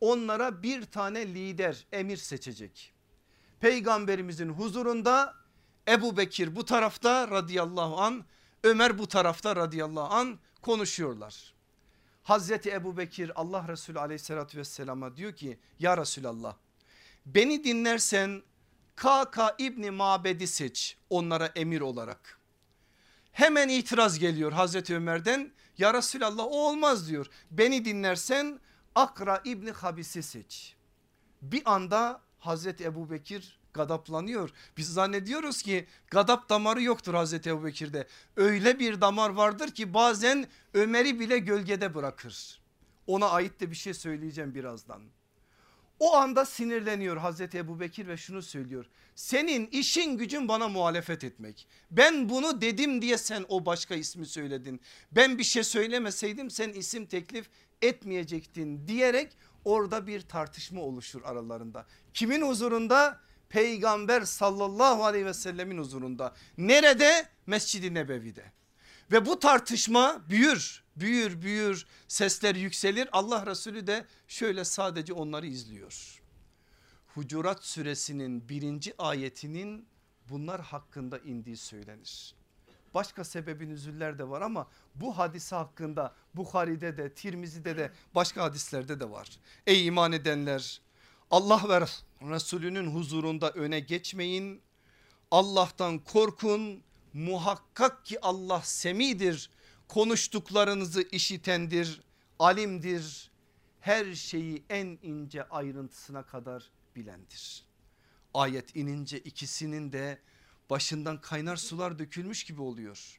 [0.00, 2.92] onlara bir tane lider emir seçecek.
[3.60, 5.39] Peygamberimizin huzurunda
[5.90, 8.24] Ebu Bekir bu tarafta radıyallahu an
[8.64, 11.54] Ömer bu tarafta radıyallahu an konuşuyorlar.
[12.22, 16.54] Hazreti Ebu Bekir Allah Resulü aleyhissalatü vesselama diyor ki ya Resulallah
[17.26, 18.42] beni dinlersen
[18.96, 22.38] Kaka İbni Mabed'i seç onlara emir olarak.
[23.32, 27.26] Hemen itiraz geliyor Hazreti Ömer'den ya Resulallah o olmaz diyor.
[27.50, 28.60] Beni dinlersen
[28.94, 30.74] Akra İbni Habis'i seç.
[31.42, 34.50] Bir anda Hazreti Ebu Bekir gadaplanıyor.
[34.76, 38.06] Biz zannediyoruz ki gadap damarı yoktur Hazreti Ebu Bekir'de.
[38.36, 42.60] Öyle bir damar vardır ki bazen Ömer'i bile gölgede bırakır.
[43.06, 45.02] Ona ait de bir şey söyleyeceğim birazdan.
[46.00, 48.86] O anda sinirleniyor Hazreti Ebu Bekir ve şunu söylüyor.
[49.14, 51.68] Senin işin gücün bana muhalefet etmek.
[51.90, 54.80] Ben bunu dedim diye sen o başka ismi söyledin.
[55.12, 57.50] Ben bir şey söylemeseydim sen isim teklif
[57.82, 61.86] etmeyecektin diyerek orada bir tartışma oluşur aralarında.
[62.14, 63.20] Kimin huzurunda?
[63.50, 66.34] Peygamber sallallahu aleyhi ve sellemin huzurunda.
[66.58, 67.28] Nerede?
[67.46, 68.52] Mescid-i Nebevi'de.
[69.12, 73.08] Ve bu tartışma büyür, büyür, büyür, sesler yükselir.
[73.12, 76.22] Allah Resulü de şöyle sadece onları izliyor.
[77.14, 79.86] Hucurat suresinin birinci ayetinin
[80.28, 82.34] bunlar hakkında indiği söylenir.
[82.94, 89.00] Başka sebebi nüzüller de var ama bu hadise hakkında Bukhari'de de Tirmizi'de de başka hadislerde
[89.00, 89.28] de var.
[89.66, 90.80] Ey iman edenler
[91.30, 91.86] Allah ve
[92.30, 94.62] Resulünün huzurunda öne geçmeyin.
[95.30, 99.50] Allah'tan korkun muhakkak ki Allah semidir
[99.88, 102.00] konuştuklarınızı işitendir
[102.38, 103.30] alimdir
[103.80, 107.64] her şeyi en ince ayrıntısına kadar bilendir.
[108.34, 110.18] Ayet inince ikisinin de
[110.70, 113.18] başından kaynar sular dökülmüş gibi oluyor.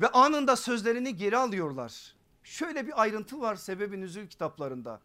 [0.00, 2.14] Ve anında sözlerini geri alıyorlar.
[2.44, 5.00] Şöyle bir ayrıntı var sebebi nüzül kitaplarında.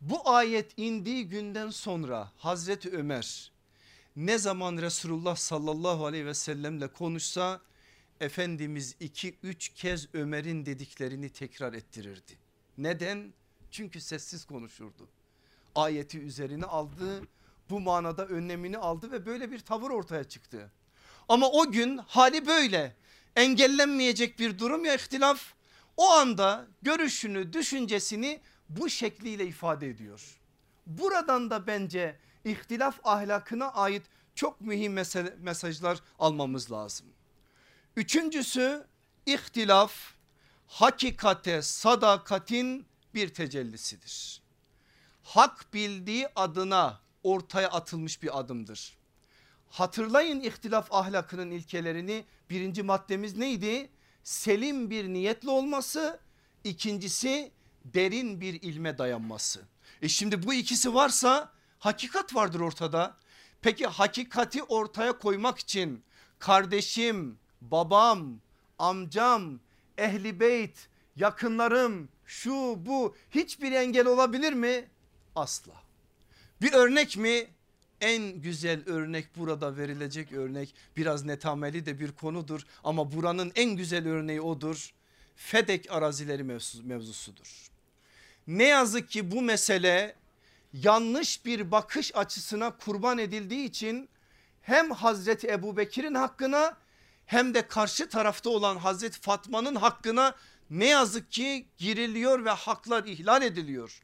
[0.00, 3.52] Bu ayet indiği günden sonra Hazreti Ömer
[4.16, 7.60] ne zaman Resulullah sallallahu aleyhi ve sellemle konuşsa
[8.20, 12.32] Efendimiz iki üç kez Ömer'in dediklerini tekrar ettirirdi.
[12.78, 13.32] Neden?
[13.70, 15.08] Çünkü sessiz konuşurdu.
[15.74, 17.22] Ayeti üzerine aldı
[17.70, 20.70] bu manada önlemini aldı ve böyle bir tavır ortaya çıktı.
[21.28, 22.96] Ama o gün hali böyle
[23.36, 25.52] engellenmeyecek bir durum ya ihtilaf
[25.96, 30.40] o anda görüşünü düşüncesini bu şekliyle ifade ediyor.
[30.86, 34.02] Buradan da bence ihtilaf ahlakına ait
[34.34, 34.92] çok mühim
[35.38, 37.06] mesajlar almamız lazım.
[37.96, 38.86] Üçüncüsü
[39.26, 39.92] ihtilaf
[40.66, 44.42] hakikate sadakatin bir tecellisidir.
[45.22, 48.98] Hak bildiği adına ortaya atılmış bir adımdır.
[49.70, 53.90] Hatırlayın ihtilaf ahlakının ilkelerini birinci maddemiz neydi?
[54.22, 56.20] Selim bir niyetli olması
[56.64, 57.52] ikincisi
[57.94, 59.62] derin bir ilme dayanması.
[60.02, 63.16] E şimdi bu ikisi varsa hakikat vardır ortada.
[63.62, 66.02] Peki hakikati ortaya koymak için
[66.38, 68.40] kardeşim, babam,
[68.78, 69.60] amcam,
[69.98, 72.52] ehli beyt, yakınlarım, şu
[72.86, 74.88] bu hiçbir engel olabilir mi?
[75.36, 75.72] Asla.
[76.62, 77.46] Bir örnek mi?
[78.00, 84.08] En güzel örnek burada verilecek örnek biraz netameli de bir konudur ama buranın en güzel
[84.08, 84.94] örneği odur.
[85.36, 86.42] Fedek arazileri
[86.84, 87.68] mevzusudur.
[88.48, 90.16] Ne yazık ki bu mesele
[90.72, 94.08] yanlış bir bakış açısına kurban edildiği için
[94.62, 96.76] hem Hazreti Ebu Bekir'in hakkına
[97.26, 100.34] hem de karşı tarafta olan Hazreti Fatma'nın hakkına
[100.70, 104.02] ne yazık ki giriliyor ve haklar ihlal ediliyor.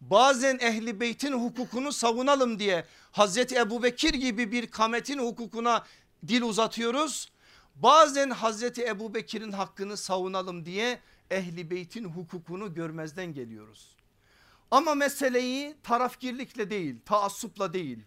[0.00, 5.84] Bazen ehli beytin hukukunu savunalım diye Hazreti Ebu Bekir gibi bir kametin hukukuna
[6.28, 7.30] dil uzatıyoruz.
[7.74, 13.96] Bazen Hazreti Ebu Bekir'in hakkını savunalım diye ehli beytin hukukunu görmezden geliyoruz.
[14.70, 17.98] Ama meseleyi tarafgirlikle değil taassupla değil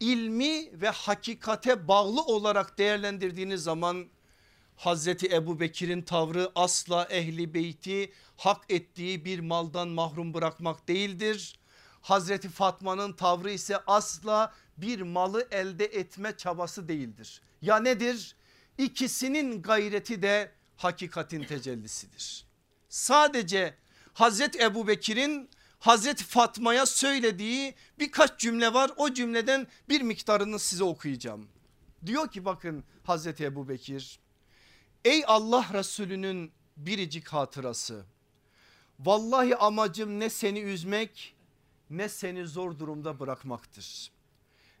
[0.00, 4.06] ilmi ve hakikate bağlı olarak değerlendirdiğiniz zaman
[4.76, 11.58] Hazreti Ebu Bekir'in tavrı asla ehli beyti hak ettiği bir maldan mahrum bırakmak değildir.
[12.00, 17.42] Hazreti Fatma'nın tavrı ise asla bir malı elde etme çabası değildir.
[17.62, 18.36] Ya nedir?
[18.78, 20.52] İkisinin gayreti de
[20.84, 22.46] hakikatin tecellisidir.
[22.88, 23.74] Sadece
[24.12, 28.90] Hazreti Ebu Bekir'in Hazreti Fatma'ya söylediği birkaç cümle var.
[28.96, 31.48] O cümleden bir miktarını size okuyacağım.
[32.06, 34.20] Diyor ki bakın Hazreti Ebu Bekir
[35.04, 38.04] ey Allah Resulü'nün biricik hatırası.
[39.00, 41.34] Vallahi amacım ne seni üzmek
[41.90, 44.10] ne seni zor durumda bırakmaktır.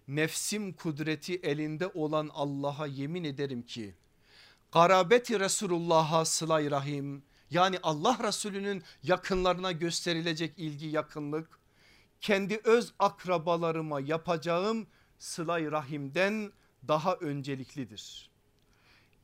[0.08, 3.94] Nefsim kudreti elinde olan Allah'a yemin ederim ki
[4.72, 11.58] garabeti Resulullah'a sılay rahim yani Allah Resulü'nün yakınlarına gösterilecek ilgi yakınlık
[12.20, 14.86] kendi öz akrabalarıma yapacağım
[15.18, 16.52] sılay rahimden
[16.88, 18.30] daha önceliklidir.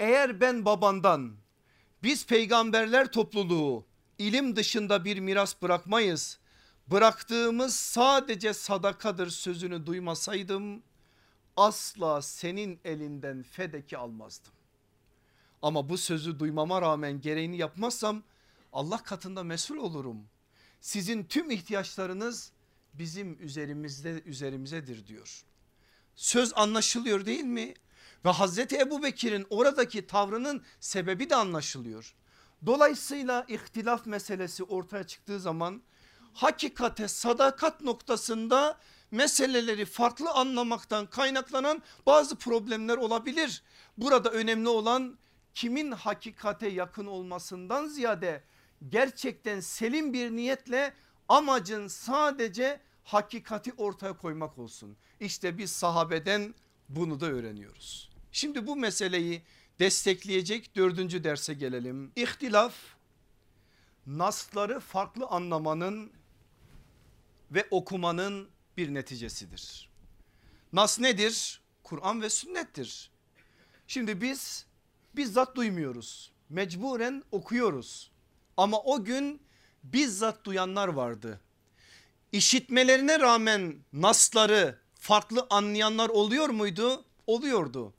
[0.00, 1.36] Eğer ben babandan
[2.02, 3.86] biz peygamberler topluluğu
[4.18, 6.38] ilim dışında bir miras bırakmayız.
[6.86, 10.82] Bıraktığımız sadece sadakadır sözünü duymasaydım
[11.56, 14.55] asla senin elinden fedeki almazdım.
[15.62, 18.22] Ama bu sözü duymama rağmen gereğini yapmazsam
[18.72, 20.28] Allah katında mesul olurum.
[20.80, 22.52] Sizin tüm ihtiyaçlarınız
[22.94, 25.44] bizim üzerimizde üzerimizedir diyor.
[26.16, 27.74] Söz anlaşılıyor değil mi?
[28.24, 32.14] Ve Hazreti Ebu Bekir'in oradaki tavrının sebebi de anlaşılıyor.
[32.66, 35.82] Dolayısıyla ihtilaf meselesi ortaya çıktığı zaman
[36.32, 38.78] hakikate sadakat noktasında
[39.10, 43.62] meseleleri farklı anlamaktan kaynaklanan bazı problemler olabilir.
[43.98, 45.18] Burada önemli olan
[45.56, 48.42] kimin hakikate yakın olmasından ziyade
[48.88, 50.94] gerçekten selim bir niyetle
[51.28, 54.96] amacın sadece hakikati ortaya koymak olsun.
[55.20, 56.54] İşte biz sahabeden
[56.88, 58.10] bunu da öğreniyoruz.
[58.32, 59.42] Şimdi bu meseleyi
[59.78, 62.12] destekleyecek dördüncü derse gelelim.
[62.16, 62.74] İhtilaf
[64.06, 66.12] nasları farklı anlamanın
[67.50, 69.90] ve okumanın bir neticesidir.
[70.72, 71.60] Nas nedir?
[71.82, 73.10] Kur'an ve sünnettir.
[73.86, 74.65] Şimdi biz
[75.16, 76.32] bizzat duymuyoruz.
[76.48, 78.10] Mecburen okuyoruz.
[78.56, 79.42] Ama o gün
[79.84, 81.40] bizzat duyanlar vardı.
[82.32, 87.04] İşitmelerine rağmen nasları farklı anlayanlar oluyor muydu?
[87.26, 87.94] Oluyordu.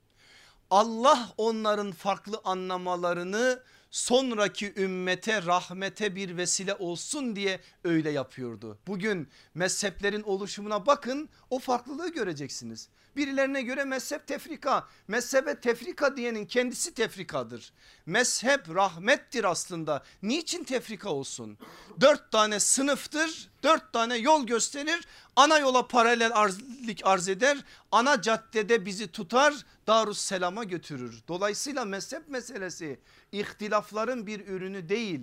[0.70, 8.78] Allah onların farklı anlamalarını sonraki ümmete rahmete bir vesile olsun diye öyle yapıyordu.
[8.88, 12.90] Bugün mezheplerin oluşumuna bakın o farklılığı göreceksiniz.
[13.18, 14.88] Birilerine göre mezhep tefrika.
[15.08, 17.74] Mezhebe tefrika diyenin kendisi tefrikadır.
[18.06, 20.04] Mezhep rahmettir aslında.
[20.24, 21.58] Niçin tefrika olsun?
[22.02, 23.50] Dört tane sınıftır.
[23.64, 25.08] Dört tane yol gösterir.
[25.36, 27.58] Ana yola paralel arzlik arz eder.
[27.92, 29.54] Ana caddede bizi tutar.
[29.88, 31.24] Darusselam'a götürür.
[31.28, 33.00] Dolayısıyla mezhep meselesi
[33.32, 35.22] ihtilafların bir ürünü değil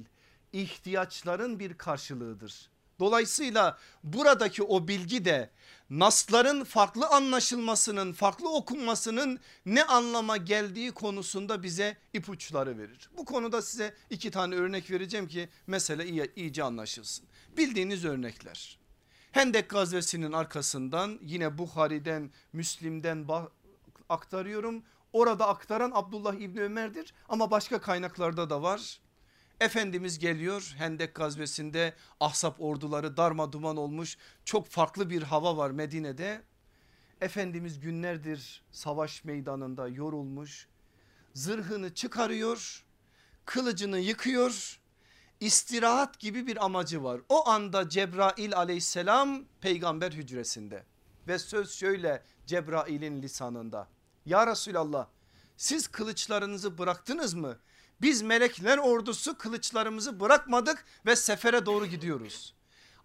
[0.53, 2.71] ihtiyaçların bir karşılığıdır.
[3.01, 5.51] Dolayısıyla buradaki o bilgi de
[5.91, 13.11] nasların farklı anlaşılmasının farklı okunmasının ne anlama geldiği konusunda bize ipuçları verir.
[13.17, 17.27] Bu konuda size iki tane örnek vereceğim ki mesele iyi, iyice anlaşılsın.
[17.57, 18.79] Bildiğiniz örnekler.
[19.33, 23.29] Hendek gazvesinin arkasından yine Bukhari'den Müslim'den
[24.09, 24.83] aktarıyorum.
[25.15, 29.01] Orada aktaran Abdullah İbni Ömer'dir ama başka kaynaklarda da var.
[29.61, 36.43] Efendimiz geliyor Hendek gazvesinde ahsap orduları darma duman olmuş çok farklı bir hava var Medine'de.
[37.21, 40.69] Efendimiz günlerdir savaş meydanında yorulmuş
[41.35, 42.85] zırhını çıkarıyor
[43.45, 44.81] kılıcını yıkıyor
[45.41, 47.21] istirahat gibi bir amacı var.
[47.29, 50.85] O anda Cebrail aleyhisselam peygamber hücresinde
[51.29, 53.94] ve söz şöyle Cebrail'in lisanında
[54.27, 55.07] ya Resulallah
[55.57, 57.59] siz kılıçlarınızı bıraktınız mı?
[58.01, 62.55] Biz melekler ordusu kılıçlarımızı bırakmadık ve sefere doğru gidiyoruz.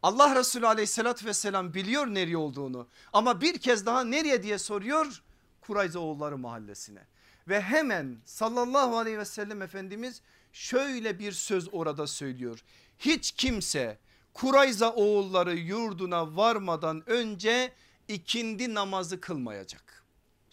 [0.04, 5.24] Allah Resulü aleyhissalatü vesselam biliyor nereye olduğunu ama bir kez daha nereye diye soruyor
[5.62, 7.08] Kurayza oğulları mahallesine.
[7.48, 10.22] Ve hemen sallallahu aleyhi ve sellem Efendimiz
[10.54, 12.64] şöyle bir söz orada söylüyor.
[13.00, 14.00] Hiç kimse
[14.34, 17.74] Kurayza oğulları yurduna varmadan önce
[18.08, 19.99] ikindi namazı kılmayacak.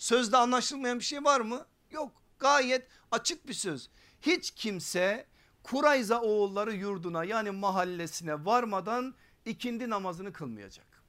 [0.06, 1.66] Sözde anlaşılmayan bir şey var mı?
[1.90, 3.88] Yok gayet açık bir söz
[4.20, 5.26] hiç kimse
[5.62, 9.14] Kurayza oğulları yurduna yani mahallesine varmadan
[9.44, 11.02] ikindi namazını kılmayacak.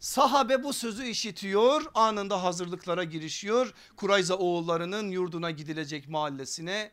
[0.00, 6.92] Sahabe bu sözü işitiyor anında hazırlıklara girişiyor Kurayza oğullarının yurduna gidilecek mahallesine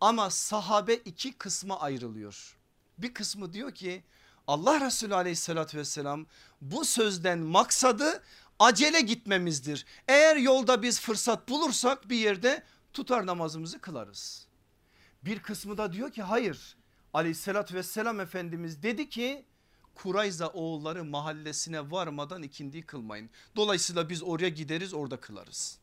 [0.00, 2.56] ama sahabe iki kısma ayrılıyor.
[2.98, 4.04] Bir kısmı diyor ki
[4.46, 6.26] Allah Resulü aleyhissalatü vesselam
[6.60, 8.22] bu sözden maksadı
[8.58, 9.86] acele gitmemizdir.
[10.08, 14.46] Eğer yolda biz fırsat bulursak bir yerde tutar namazımızı kılarız.
[15.22, 16.76] Bir kısmı da diyor ki hayır
[17.14, 19.44] aleyhissalatü vesselam Efendimiz dedi ki
[19.96, 23.30] Kurayza oğulları mahallesine varmadan ikindi kılmayın.
[23.56, 25.78] Dolayısıyla biz oraya gideriz orada kılarız.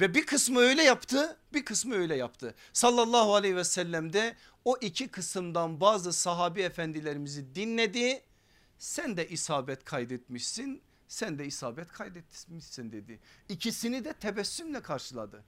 [0.00, 2.54] Ve bir kısmı öyle yaptı bir kısmı öyle yaptı.
[2.72, 8.22] Sallallahu aleyhi ve sellem de o iki kısımdan bazı sahabi efendilerimizi dinledi.
[8.78, 10.82] Sen de isabet kaydetmişsin
[11.12, 13.20] sen de isabet kaydetmişsin dedi.
[13.48, 15.44] İkisini de tebessümle karşıladı.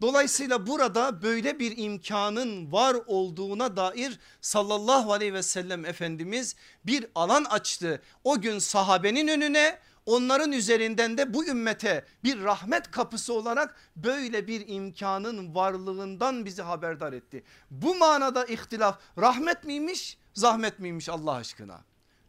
[0.00, 7.44] Dolayısıyla burada böyle bir imkanın var olduğuna dair sallallahu aleyhi ve sellem Efendimiz bir alan
[7.44, 8.02] açtı.
[8.24, 14.68] O gün sahabenin önüne onların üzerinden de bu ümmete bir rahmet kapısı olarak böyle bir
[14.68, 17.44] imkanın varlığından bizi haberdar etti.
[17.70, 21.84] Bu manada ihtilaf rahmet miymiş zahmet miymiş Allah aşkına?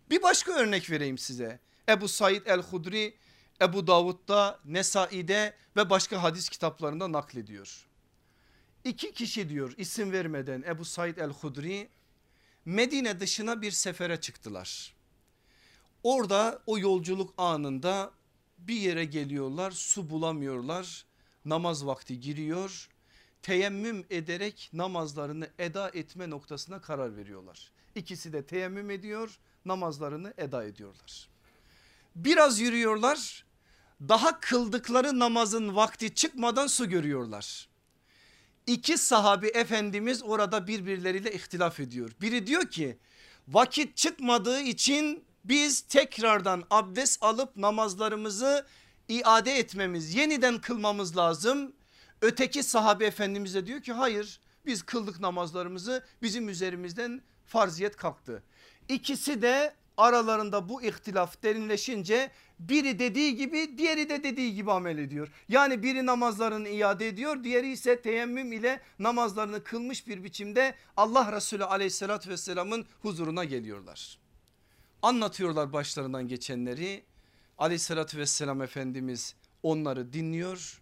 [0.10, 1.60] Bir başka örnek vereyim size.
[1.90, 3.18] Ebu Said el-Hudri
[3.62, 7.88] Ebu Davud'da, Nesai'de ve başka hadis kitaplarında naklediyor.
[8.84, 11.90] İki kişi diyor isim vermeden Ebu Said el-Hudri
[12.66, 14.96] Medine dışına bir sefere çıktılar.
[16.04, 18.12] Orada o yolculuk anında
[18.58, 21.06] bir yere geliyorlar su bulamıyorlar
[21.46, 22.90] namaz vakti giriyor
[23.42, 27.72] teyemmüm ederek namazlarını eda etme noktasına karar veriyorlar.
[27.96, 31.35] İkisi de teyemmüm ediyor namazlarını eda ediyorlar.
[32.16, 33.46] Biraz yürüyorlar
[34.02, 37.70] daha kıldıkları namazın vakti çıkmadan su görüyorlar.
[38.68, 42.12] İki sahabi efendimiz orada birbirleriyle ihtilaf ediyor.
[42.22, 42.98] Biri diyor ki
[43.48, 48.66] vakit çıkmadığı için biz tekrardan abdest alıp namazlarımızı
[49.08, 51.74] iade etmemiz yeniden kılmamız lazım.
[52.22, 58.44] Öteki sahabe efendimiz de diyor ki hayır biz kıldık namazlarımızı bizim üzerimizden farziyet kalktı.
[58.90, 65.32] İkisi de aralarında bu ihtilaf derinleşince biri dediği gibi diğeri de dediği gibi amel ediyor.
[65.50, 71.64] Yani biri namazlarını iade ediyor diğeri ise teyemmüm ile namazlarını kılmış bir biçimde Allah Resulü
[71.64, 74.20] aleyhissalatü vesselamın huzuruna geliyorlar.
[75.02, 77.04] Anlatıyorlar başlarından geçenleri
[77.58, 80.82] aleyhissalatü vesselam Efendimiz onları dinliyor.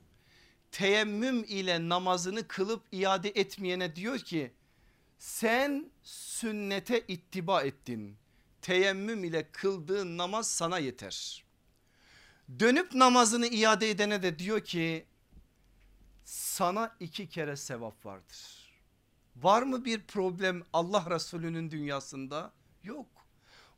[0.72, 4.52] Teyemmüm ile namazını kılıp iade etmeyene diyor ki
[5.18, 8.18] sen sünnete ittiba ettin
[8.64, 11.44] teyemmüm ile kıldığın namaz sana yeter.
[12.60, 15.06] Dönüp namazını iade edene de diyor ki
[16.26, 18.74] sana iki kere sevap vardır.
[19.36, 22.52] Var mı bir problem Allah Resulü'nün dünyasında?
[22.84, 23.08] Yok.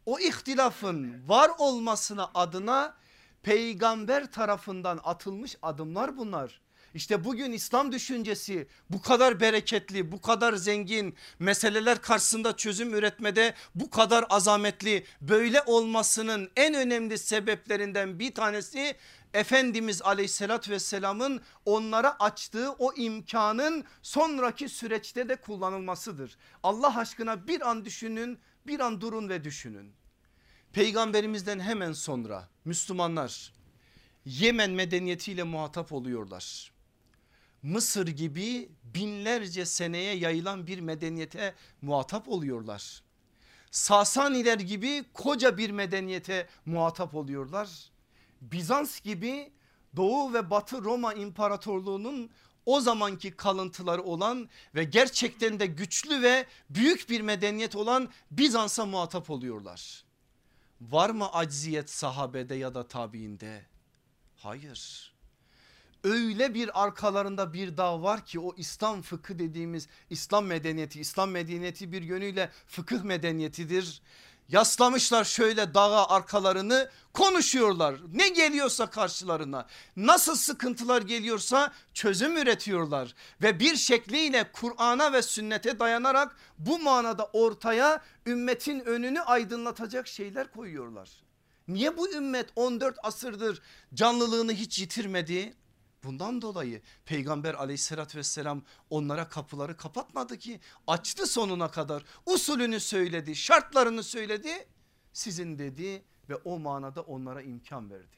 [0.05, 2.97] O ihtilafın var olmasına adına
[3.43, 6.61] peygamber tarafından atılmış adımlar bunlar.
[6.95, 13.89] İşte bugün İslam düşüncesi bu kadar bereketli, bu kadar zengin, meseleler karşısında çözüm üretmede bu
[13.89, 18.95] kadar azametli böyle olmasının en önemli sebeplerinden bir tanesi
[19.33, 26.37] Efendimiz aleyhissalatü vesselamın onlara açtığı o imkanın sonraki süreçte de kullanılmasıdır.
[26.63, 29.93] Allah aşkına bir an düşünün bir an durun ve düşünün.
[30.73, 33.53] Peygamberimizden hemen sonra Müslümanlar
[34.25, 36.74] Yemen medeniyetiyle muhatap oluyorlar.
[37.65, 43.03] Mısır gibi binlerce seneye yayılan bir medeniyete muhatap oluyorlar.
[43.71, 47.69] Sasaniler gibi koca bir medeniyete muhatap oluyorlar.
[48.41, 49.51] Bizans gibi
[49.95, 52.29] Doğu ve Batı Roma İmparatorluğu'nun
[52.65, 59.29] o zamanki kalıntıları olan ve gerçekten de güçlü ve büyük bir medeniyet olan Bizans'a muhatap
[59.29, 60.03] oluyorlar.
[60.81, 63.65] Var mı acziyet sahabede ya da tabiinde?
[64.35, 65.14] Hayır
[66.05, 71.91] öyle bir arkalarında bir dağ var ki o İslam fıkı dediğimiz İslam medeniyeti İslam medeniyeti
[71.91, 74.01] bir yönüyle fıkıh medeniyetidir.
[74.49, 77.95] Yaslamışlar şöyle dağa arkalarını konuşuyorlar.
[78.13, 83.15] Ne geliyorsa karşılarına nasıl sıkıntılar geliyorsa çözüm üretiyorlar.
[83.41, 91.09] Ve bir şekliyle Kur'an'a ve sünnete dayanarak bu manada ortaya ümmetin önünü aydınlatacak şeyler koyuyorlar.
[91.67, 93.61] Niye bu ümmet 14 asırdır
[93.93, 95.53] canlılığını hiç yitirmedi?
[96.05, 104.03] Bundan dolayı peygamber aleyhissalatü vesselam onlara kapıları kapatmadı ki açtı sonuna kadar usulünü söyledi şartlarını
[104.03, 104.67] söyledi
[105.13, 108.17] sizin dedi ve o manada onlara imkan verdi.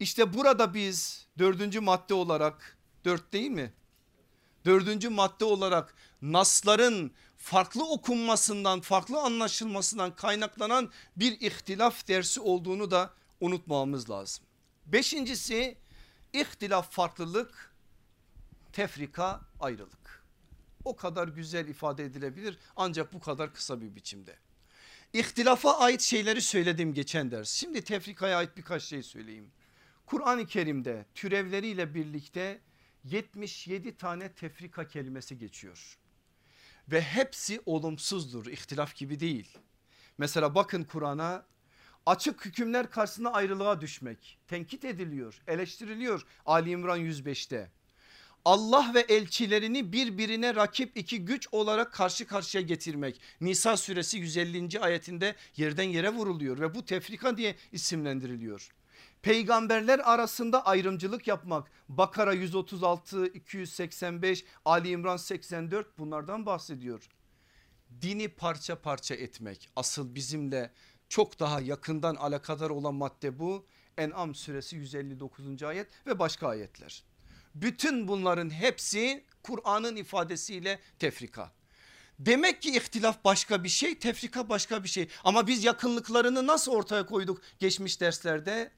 [0.00, 3.72] İşte burada biz dördüncü madde olarak dört değil mi?
[4.64, 13.10] Dördüncü madde olarak nasların farklı okunmasından farklı anlaşılmasından kaynaklanan bir ihtilaf dersi olduğunu da
[13.40, 14.44] unutmamamız lazım.
[14.86, 15.78] Beşincisi
[16.34, 17.72] İhtilaf farklılık,
[18.72, 20.24] tefrika ayrılık.
[20.84, 24.36] O kadar güzel ifade edilebilir ancak bu kadar kısa bir biçimde.
[25.12, 27.52] İhtilafa ait şeyleri söyledim geçen ders.
[27.52, 29.50] Şimdi tefrikaya ait birkaç şey söyleyeyim.
[30.06, 32.60] Kur'an-ı Kerim'de türevleriyle birlikte
[33.04, 35.98] 77 tane tefrika kelimesi geçiyor.
[36.88, 39.58] Ve hepsi olumsuzdur ihtilaf gibi değil.
[40.18, 41.46] Mesela bakın Kur'an'a
[42.06, 47.70] açık hükümler karşısında ayrılığa düşmek tenkit ediliyor eleştiriliyor Ali İmran 105'te.
[48.44, 53.20] Allah ve elçilerini birbirine rakip iki güç olarak karşı karşıya getirmek.
[53.40, 54.80] Nisa suresi 150.
[54.80, 58.70] ayetinde yerden yere vuruluyor ve bu tefrika diye isimlendiriliyor.
[59.22, 61.70] Peygamberler arasında ayrımcılık yapmak.
[61.88, 67.08] Bakara 136, 285, Ali İmran 84 bunlardan bahsediyor.
[68.02, 70.70] Dini parça parça etmek asıl bizimle
[71.14, 73.66] çok daha yakından alakadar olan madde bu.
[73.98, 75.62] En'am suresi 159.
[75.62, 77.04] ayet ve başka ayetler.
[77.54, 81.52] Bütün bunların hepsi Kur'an'ın ifadesiyle tefrika.
[82.18, 87.06] Demek ki ihtilaf başka bir şey tefrika başka bir şey ama biz yakınlıklarını nasıl ortaya
[87.06, 88.70] koyduk geçmiş derslerde?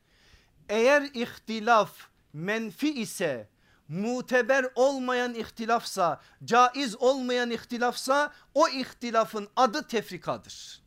[0.68, 1.92] Eğer ihtilaf
[2.32, 3.48] menfi ise
[3.88, 10.82] muteber olmayan ihtilafsa caiz olmayan ihtilafsa o ihtilafın adı tefrikadır.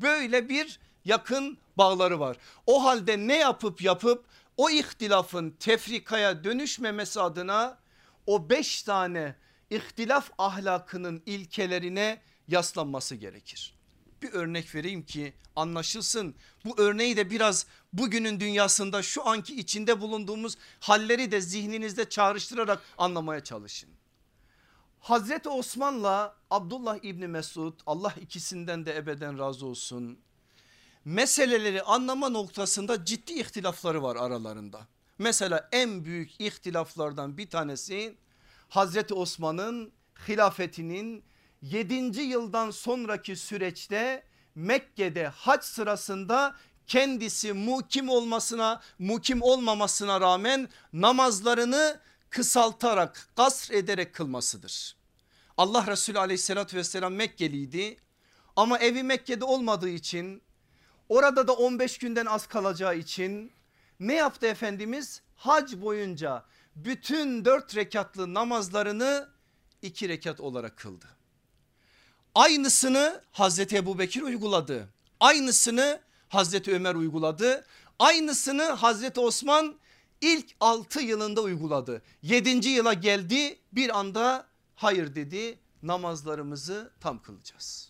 [0.00, 2.36] Böyle bir yakın bağları var.
[2.66, 4.24] O halde ne yapıp yapıp
[4.56, 7.78] o ihtilafın tefrikaya dönüşmemesi adına
[8.26, 9.36] o beş tane
[9.70, 13.74] ihtilaf ahlakının ilkelerine yaslanması gerekir.
[14.22, 16.34] Bir örnek vereyim ki anlaşılsın.
[16.64, 23.44] Bu örneği de biraz bugünün dünyasında şu anki içinde bulunduğumuz halleri de zihninizde çağrıştırarak anlamaya
[23.44, 23.90] çalışın.
[25.00, 30.18] Hazreti Osman'la Abdullah İbni Mesud Allah ikisinden de ebeden razı olsun.
[31.04, 34.86] Meseleleri anlama noktasında ciddi ihtilafları var aralarında.
[35.18, 38.16] Mesela en büyük ihtilaflardan bir tanesi
[38.68, 39.92] Hazreti Osman'ın
[40.28, 41.24] hilafetinin
[41.62, 42.20] 7.
[42.22, 44.22] yıldan sonraki süreçte
[44.54, 46.54] Mekke'de hac sırasında
[46.86, 54.96] kendisi mukim olmasına mukim olmamasına rağmen namazlarını kısaltarak gasr ederek kılmasıdır.
[55.56, 57.96] Allah Resulü aleyhissalatü vesselam Mekkeliydi
[58.56, 60.42] ama evi Mekke'de olmadığı için
[61.10, 63.52] orada da 15 günden az kalacağı için
[64.00, 65.22] ne yaptı Efendimiz?
[65.36, 66.44] Hac boyunca
[66.76, 69.28] bütün dört rekatlı namazlarını
[69.82, 71.06] iki rekat olarak kıldı.
[72.34, 74.88] Aynısını Hazreti Ebu Bekir uyguladı.
[75.20, 77.66] Aynısını Hazreti Ömer uyguladı.
[77.98, 79.74] Aynısını Hazreti Osman
[80.20, 82.02] ilk 6 yılında uyguladı.
[82.22, 82.68] 7.
[82.68, 84.46] yıla geldi bir anda
[84.76, 87.89] hayır dedi namazlarımızı tam kılacağız.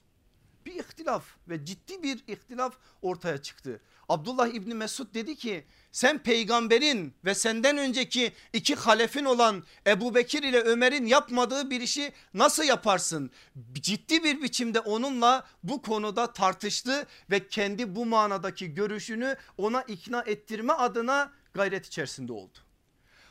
[0.71, 3.81] Bir ihtilaf ve ciddi bir ihtilaf ortaya çıktı.
[4.09, 10.43] Abdullah İbni Mesud dedi ki sen peygamberin ve senden önceki iki halefin olan Ebu Bekir
[10.43, 13.31] ile Ömer'in yapmadığı bir işi nasıl yaparsın?
[13.73, 20.73] Ciddi bir biçimde onunla bu konuda tartıştı ve kendi bu manadaki görüşünü ona ikna ettirme
[20.73, 22.59] adına gayret içerisinde oldu.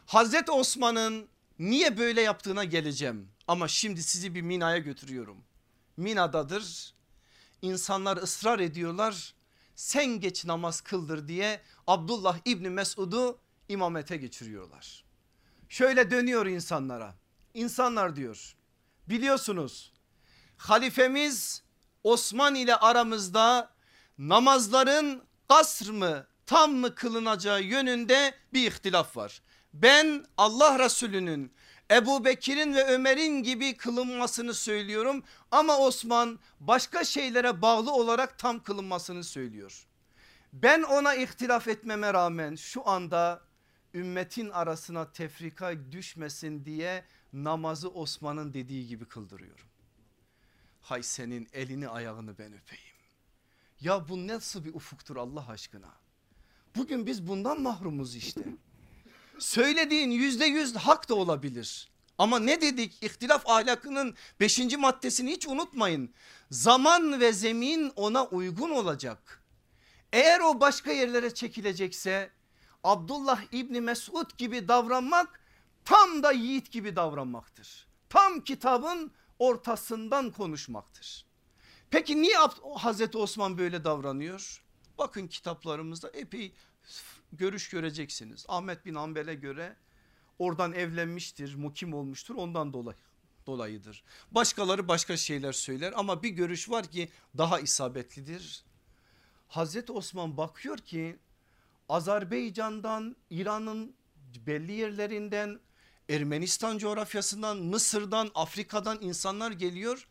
[0.06, 1.28] Hazreti Osman'ın
[1.60, 5.38] niye böyle yaptığına geleceğim ama şimdi sizi bir Mina'ya götürüyorum.
[5.98, 6.99] Mina'dadır
[7.62, 9.34] insanlar ısrar ediyorlar
[9.76, 13.40] sen geç namaz kıldır diye Abdullah İbni Mesud'u
[13.70, 15.04] imamete geçiriyorlar.
[15.70, 17.16] Şöyle dönüyor insanlara.
[17.54, 18.56] İnsanlar diyor
[19.10, 19.94] biliyorsunuz
[20.58, 21.64] halifemiz
[22.04, 23.70] Osman ile aramızda
[24.18, 29.42] namazların kasr mı tam mı kılınacağı yönünde bir ihtilaf var.
[29.74, 31.54] Ben Allah Resulü'nün
[31.92, 39.24] Ebu Bekir'in ve Ömer'in gibi kılınmasını söylüyorum ama Osman başka şeylere bağlı olarak tam kılınmasını
[39.24, 39.88] söylüyor.
[40.54, 43.42] Ben ona ihtilaf etmeme rağmen şu anda
[43.94, 49.66] ümmetin arasına tefrika düşmesin diye namazı Osman'ın dediği gibi kıldırıyorum.
[50.82, 52.96] Hay senin elini ayağını ben öpeyim.
[53.82, 55.94] Ya bu nasıl bir ufuktur Allah aşkına?
[56.76, 58.42] Bugün biz bundan mahrumuz işte.
[59.40, 61.90] Söylediğin yüzde yüz hak da olabilir.
[62.18, 66.14] Ama ne dedik ihtilaf ahlakının beşinci maddesini hiç unutmayın.
[66.52, 69.44] Zaman ve zemin ona uygun olacak.
[70.14, 72.32] Eğer o başka yerlere çekilecekse
[72.84, 75.40] Abdullah İbni Mesud gibi davranmak
[75.86, 77.88] tam da yiğit gibi davranmaktır.
[78.10, 81.26] Tam kitabın ortasından konuşmaktır.
[81.90, 82.38] Peki niye
[82.76, 84.64] Hazreti Osman böyle davranıyor?
[84.98, 86.54] Bakın kitaplarımızda epey
[87.32, 88.46] görüş göreceksiniz.
[88.48, 89.76] Ahmet bin Hanbel'e göre
[90.40, 92.98] oradan evlenmiştir, mukim olmuştur ondan dolayı
[93.50, 94.04] dolayıdır.
[94.32, 98.64] Başkaları başka şeyler söyler ama bir görüş var ki daha isabetlidir.
[99.48, 101.20] Hazreti Osman bakıyor ki
[101.90, 103.96] Azerbaycan'dan İran'ın
[104.48, 105.60] belli yerlerinden
[106.10, 110.08] Ermenistan coğrafyasından Mısır'dan Afrika'dan insanlar geliyor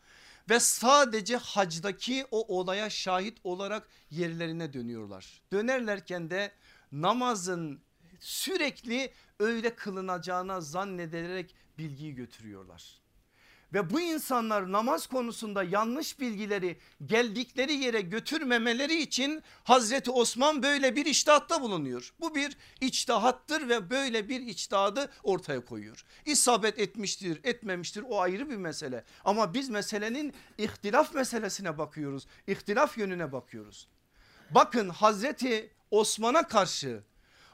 [0.49, 5.41] ve sadece hacdaki o olaya şahit olarak yerlerine dönüyorlar.
[5.51, 6.51] Dönerlerken de
[6.91, 7.81] namazın
[8.19, 12.99] sürekli öyle kılınacağına zannederek bilgiyi götürüyorlar.
[13.73, 21.05] Ve bu insanlar namaz konusunda yanlış bilgileri geldikleri yere götürmemeleri için Hazreti Osman böyle bir
[21.05, 22.13] içtihatta bulunuyor.
[22.19, 26.05] Bu bir içtihattır ve böyle bir içtihadı ortaya koyuyor.
[26.25, 29.03] İsabet etmiştir etmemiştir o ayrı bir mesele.
[29.25, 32.27] Ama biz meselenin ihtilaf meselesine bakıyoruz.
[32.47, 33.87] İhtilaf yönüne bakıyoruz.
[34.51, 37.03] Bakın Hazreti Osman'a karşı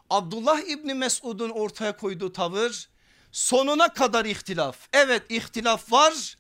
[0.10, 2.90] Abdullah İbni Mesud'un ortaya koyduğu tavır
[3.32, 4.88] sonuna kadar ihtilaf.
[4.94, 6.38] Evet ihtilaf var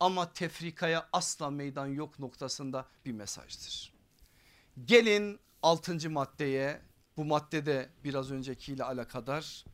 [0.00, 3.92] ama tefrikaya asla meydan yok noktasında bir mesajdır.
[4.84, 6.10] Gelin 6.
[6.10, 6.80] maddeye
[7.16, 9.64] bu maddede biraz öncekiyle alakadar.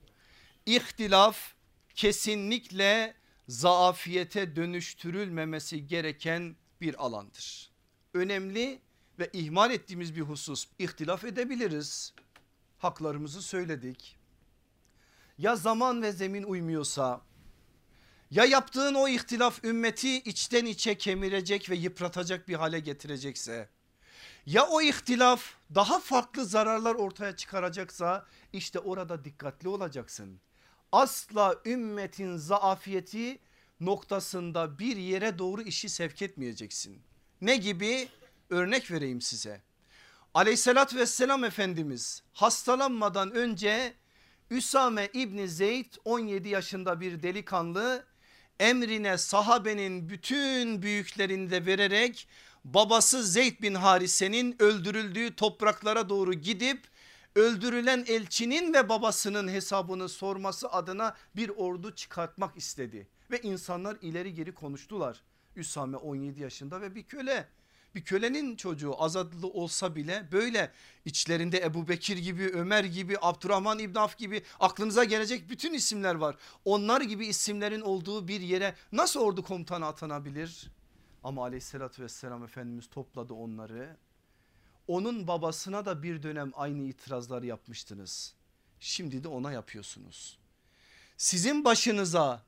[0.67, 1.55] İhtilaf
[1.95, 3.15] kesinlikle
[3.49, 7.71] zaafiyete dönüştürülmemesi gereken bir alandır.
[8.15, 8.81] Önemli
[9.19, 12.15] ve ihmal ettiğimiz bir husus ihtilaf edebiliriz.
[12.79, 14.17] Haklarımızı söyledik.
[15.39, 17.21] Ya zaman ve zemin uymuyorsa
[18.31, 23.69] ya yaptığın o ihtilaf ümmeti içten içe kemirecek ve yıpratacak bir hale getirecekse
[24.47, 30.41] ya o ihtilaf daha farklı zararlar ortaya çıkaracaksa işte orada dikkatli olacaksın.
[30.93, 33.39] Asla ümmetin zaafiyeti
[33.81, 37.03] noktasında bir yere doğru işi sevk etmeyeceksin.
[37.41, 38.09] Ne gibi?
[38.51, 39.63] Örnek vereyim size.
[40.35, 43.95] Aleyhissalatü vesselam Efendimiz hastalanmadan önce
[44.51, 48.05] Üsame İbni Zeyd 17 yaşında bir delikanlı
[48.61, 52.29] emrine sahabenin bütün büyüklerini de vererek
[52.65, 56.89] babası Zeyd bin Harise'nin öldürüldüğü topraklara doğru gidip
[57.37, 63.09] öldürülen elçinin ve babasının hesabını sorması adına bir ordu çıkartmak istedi.
[63.31, 65.23] Ve insanlar ileri geri konuştular.
[65.57, 67.49] Üsame 17 yaşında ve bir köle
[67.95, 70.73] bir kölenin çocuğu azadlı olsa bile böyle
[71.05, 76.37] içlerinde Ebu Bekir gibi Ömer gibi Abdurrahman İbn Af gibi aklınıza gelecek bütün isimler var.
[76.65, 80.71] Onlar gibi isimlerin olduğu bir yere nasıl ordu komutanı atanabilir?
[81.25, 83.97] Ama aleyhissalatü vesselam Efendimiz topladı onları.
[84.89, 88.35] Onun babasına da bir dönem aynı itirazları yapmıştınız.
[88.81, 90.39] Şimdi de ona yapıyorsunuz.
[91.17, 92.43] Sizin başınıza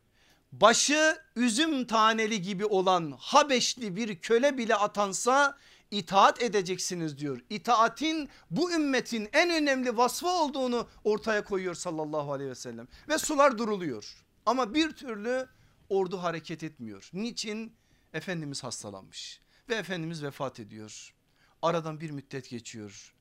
[0.61, 5.59] başı üzüm taneli gibi olan Habeşli bir köle bile atansa
[5.91, 7.41] itaat edeceksiniz diyor.
[7.51, 12.89] İtaatin bu ümmetin en önemli vasfı olduğunu ortaya koyuyor sallallahu aleyhi ve sellem.
[13.09, 15.49] Ve sular duruluyor ama bir türlü
[15.89, 17.11] ordu hareket etmiyor.
[17.13, 17.77] Niçin?
[18.13, 21.15] Efendimiz hastalanmış ve Efendimiz vefat ediyor.
[21.63, 23.15] Aradan bir müddet geçiyor.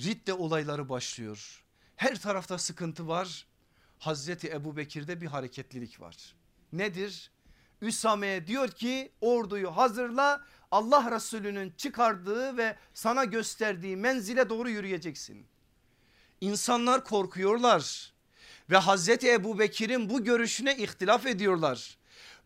[0.00, 1.64] Ridde olayları başlıyor.
[1.96, 3.46] Her tarafta sıkıntı var.
[3.98, 6.35] Hazreti Ebu Bekir'de bir hareketlilik var.
[6.72, 7.30] Nedir?
[7.82, 15.46] Üsame'ye diyor ki orduyu hazırla Allah Resulü'nün çıkardığı ve sana gösterdiği menzile doğru yürüyeceksin.
[16.40, 18.12] İnsanlar korkuyorlar
[18.70, 21.98] ve Hazreti Ebu Bekir'in bu görüşüne ihtilaf ediyorlar.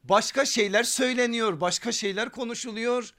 [0.05, 3.15] Başka şeyler söyleniyor başka şeyler konuşuluyor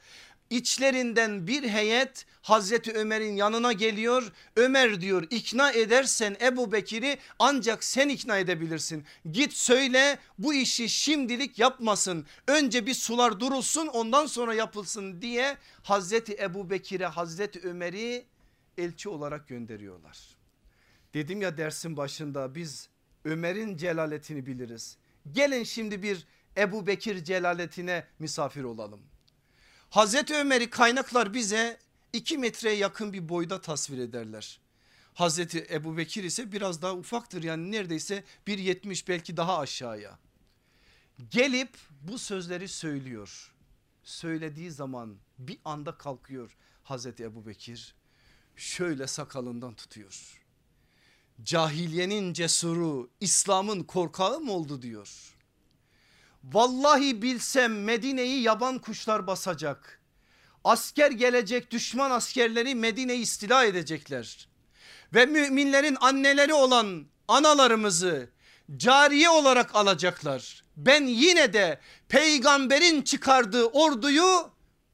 [0.51, 4.31] İçlerinden bir heyet Hazreti Ömer'in yanına geliyor.
[4.55, 9.05] Ömer diyor ikna edersen Ebu Bekir'i ancak sen ikna edebilirsin.
[9.31, 12.25] Git söyle bu işi şimdilik yapmasın.
[12.47, 18.25] Önce bir sular durulsun ondan sonra yapılsın diye Hazreti Ebu Bekir'e Hazreti Ömer'i
[18.77, 20.19] elçi olarak gönderiyorlar.
[21.13, 22.89] Dedim ya dersin başında biz
[23.25, 24.97] Ömer'in celaletini biliriz.
[25.31, 26.27] Gelin şimdi bir
[26.57, 29.10] Ebu Bekir celaletine misafir olalım.
[29.91, 31.79] Hazreti Ömer'i kaynaklar bize
[32.13, 34.59] 2 metreye yakın bir boyda tasvir ederler.
[35.13, 40.19] Hazreti Ebu Bekir ise biraz daha ufaktır yani neredeyse 1.70 belki daha aşağıya.
[41.29, 43.51] Gelip bu sözleri söylüyor.
[44.03, 47.95] Söylediği zaman bir anda kalkıyor Hazreti Ebu Bekir.
[48.55, 50.41] Şöyle sakalından tutuyor.
[51.43, 55.30] Cahiliyenin cesuru İslam'ın korkağı mı oldu diyor.
[56.43, 60.01] Vallahi bilsem Medine'yi yaban kuşlar basacak.
[60.63, 64.47] Asker gelecek düşman askerleri Medine'yi istila edecekler.
[65.13, 68.29] Ve müminlerin anneleri olan analarımızı
[68.77, 70.63] cariye olarak alacaklar.
[70.77, 71.79] Ben yine de
[72.09, 74.49] peygamberin çıkardığı orduyu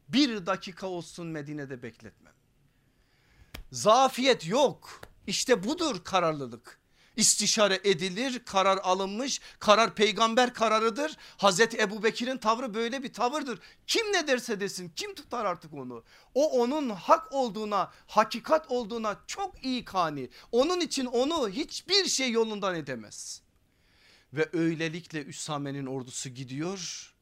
[0.10, 2.34] bir dakika olsun Medine'de bekletmem.
[3.72, 5.02] Zafiyet yok.
[5.28, 6.80] İşte budur kararlılık
[7.18, 11.18] istişare edilir karar alınmış karar peygamber kararıdır.
[11.38, 13.60] Hazreti Ebu Bekir'in tavrı böyle bir tavırdır.
[13.88, 16.04] Kim ne derse desin kim tutar artık onu?
[16.34, 20.30] O onun hak olduğuna hakikat olduğuna çok iyi kani.
[20.52, 23.42] Onun için onu hiçbir şey yolundan edemez.
[24.34, 27.14] Ve öylelikle Üsame'nin ordusu gidiyor.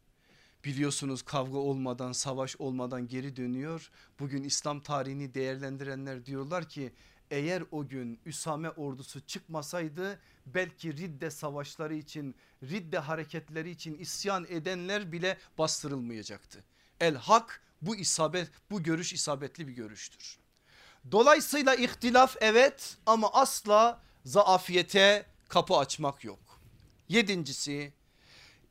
[0.66, 3.92] Biliyorsunuz kavga olmadan savaş olmadan geri dönüyor.
[4.20, 6.94] Bugün İslam tarihini değerlendirenler diyorlar ki
[7.32, 15.12] eğer o gün Üsame ordusu çıkmasaydı belki Ridde savaşları için Ridde hareketleri için isyan edenler
[15.12, 16.64] bile bastırılmayacaktı.
[17.00, 20.38] El hak bu isabet bu görüş isabetli bir görüştür.
[21.12, 26.62] Dolayısıyla ihtilaf evet ama asla zaafiyete kapı açmak yok.
[27.10, 27.94] Yedincisi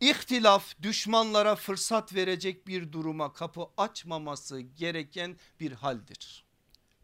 [0.01, 6.45] ihtilaf düşmanlara fırsat verecek bir duruma kapı açmaması gereken bir haldir.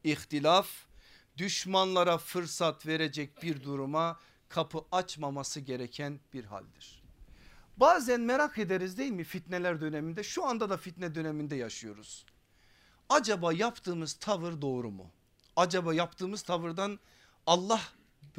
[0.05, 0.69] İhtilaf
[1.37, 7.03] düşmanlara fırsat verecek bir duruma kapı açmaması gereken bir haldir.
[7.77, 12.27] Bazen merak ederiz değil mi fitneler döneminde şu anda da fitne döneminde yaşıyoruz.
[13.09, 15.11] Acaba yaptığımız tavır doğru mu?
[15.57, 16.99] Acaba yaptığımız tavırdan
[17.47, 17.81] Allah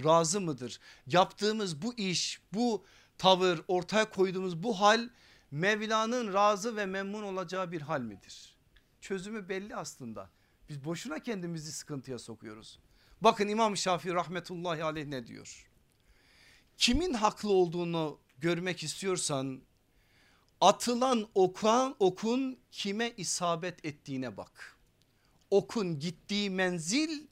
[0.03, 0.79] razı mıdır?
[1.07, 2.85] Yaptığımız bu iş bu
[3.17, 5.09] tavır ortaya koyduğumuz bu hal
[5.51, 8.55] Mevla'nın razı ve memnun olacağı bir hal midir?
[9.01, 10.29] Çözümü belli aslında.
[10.71, 12.79] Biz boşuna kendimizi sıkıntıya sokuyoruz.
[13.21, 15.69] Bakın İmam Şafii rahmetullahi aleyh ne diyor?
[16.77, 19.61] Kimin haklı olduğunu görmek istiyorsan
[20.61, 24.77] atılan okan, okun kime isabet ettiğine bak.
[25.49, 27.27] Okun gittiği menzil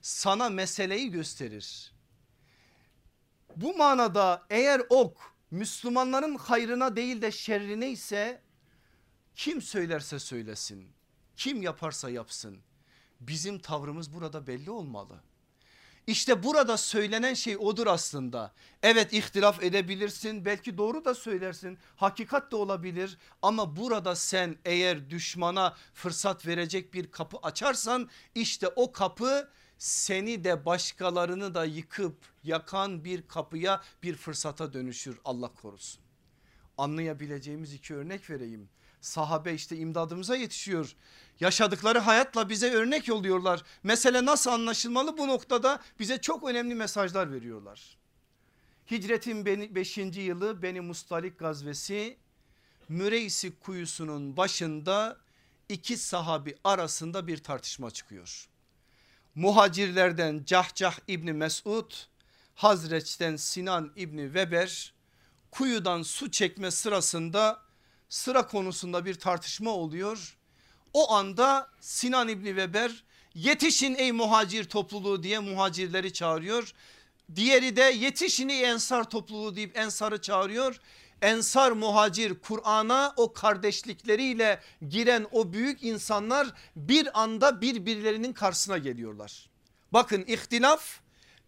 [0.00, 1.92] sana meseleyi gösterir.
[3.56, 8.42] Bu manada eğer ok Müslümanların hayrına değil de şerrine ise
[9.34, 10.92] kim söylerse söylesin,
[11.36, 12.62] kim yaparsa yapsın
[13.20, 15.20] bizim tavrımız burada belli olmalı.
[16.06, 18.52] İşte burada söylenen şey odur aslında.
[18.82, 25.76] Evet ihtilaf edebilirsin belki doğru da söylersin hakikat da olabilir ama burada sen eğer düşmana
[25.94, 29.48] fırsat verecek bir kapı açarsan işte o kapı
[29.78, 36.02] seni de başkalarını da yıkıp yakan bir kapıya bir fırsata dönüşür Allah korusun.
[36.78, 38.68] Anlayabileceğimiz iki örnek vereyim.
[39.00, 40.96] Sahabe işte imdadımıza yetişiyor.
[41.40, 43.62] Yaşadıkları hayatla bize örnek oluyorlar.
[43.82, 47.98] Mesele nasıl anlaşılmalı bu noktada bize çok önemli mesajlar veriyorlar.
[48.90, 49.98] Hicretin 5.
[49.98, 52.16] yılı Beni Mustalik gazvesi
[52.88, 55.16] Müreysi kuyusunun başında
[55.68, 58.48] iki sahabi arasında bir tartışma çıkıyor.
[59.34, 61.92] Muhacirlerden Cahcah İbni Mesud,
[62.54, 64.94] Hazreç'ten Sinan İbni Weber
[65.50, 67.62] kuyudan su çekme sırasında
[68.08, 70.36] sıra konusunda bir tartışma oluyor.
[70.92, 76.72] O anda Sinan İbni Weber yetişin ey muhacir topluluğu diye muhacirleri çağırıyor.
[77.34, 80.80] Diğeri de yetişin ey ensar topluluğu deyip ensarı çağırıyor.
[81.22, 89.48] Ensar muhacir Kur'an'a o kardeşlikleriyle giren o büyük insanlar bir anda birbirlerinin karşısına geliyorlar.
[89.92, 91.00] Bakın ihtilaf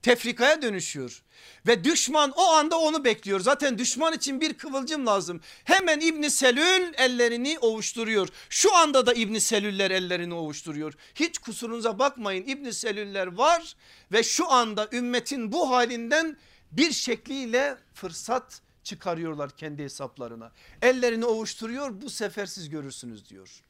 [0.02, 1.22] tefrikaya dönüşüyor.
[1.66, 3.40] Ve düşman o anda onu bekliyor.
[3.40, 5.40] Zaten düşman için bir kıvılcım lazım.
[5.64, 8.28] Hemen İbni Selül ellerini ovuşturuyor.
[8.50, 10.94] Şu anda da İbni Selüller ellerini ovuşturuyor.
[11.14, 13.76] Hiç kusurunuza bakmayın İbni Selüller var
[14.12, 16.36] ve şu anda ümmetin bu halinden
[16.72, 20.52] bir şekliyle fırsat çıkarıyorlar kendi hesaplarına.
[20.82, 23.62] Ellerini ovuşturuyor bu sefer siz görürsünüz diyor.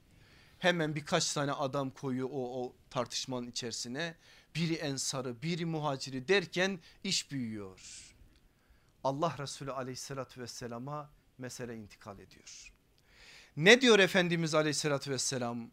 [0.58, 4.14] Hemen birkaç tane adam koyuyor o, o tartışmanın içerisine
[4.54, 7.80] biri ensarı biri muhaciri derken iş büyüyor.
[9.04, 12.72] Allah Resulü aleyhissalatü vesselama mesele intikal ediyor.
[13.56, 15.70] Ne diyor Efendimiz aleyhissalatü vesselam?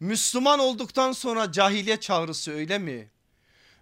[0.00, 3.10] Müslüman olduktan sonra cahiliye çağrısı öyle mi?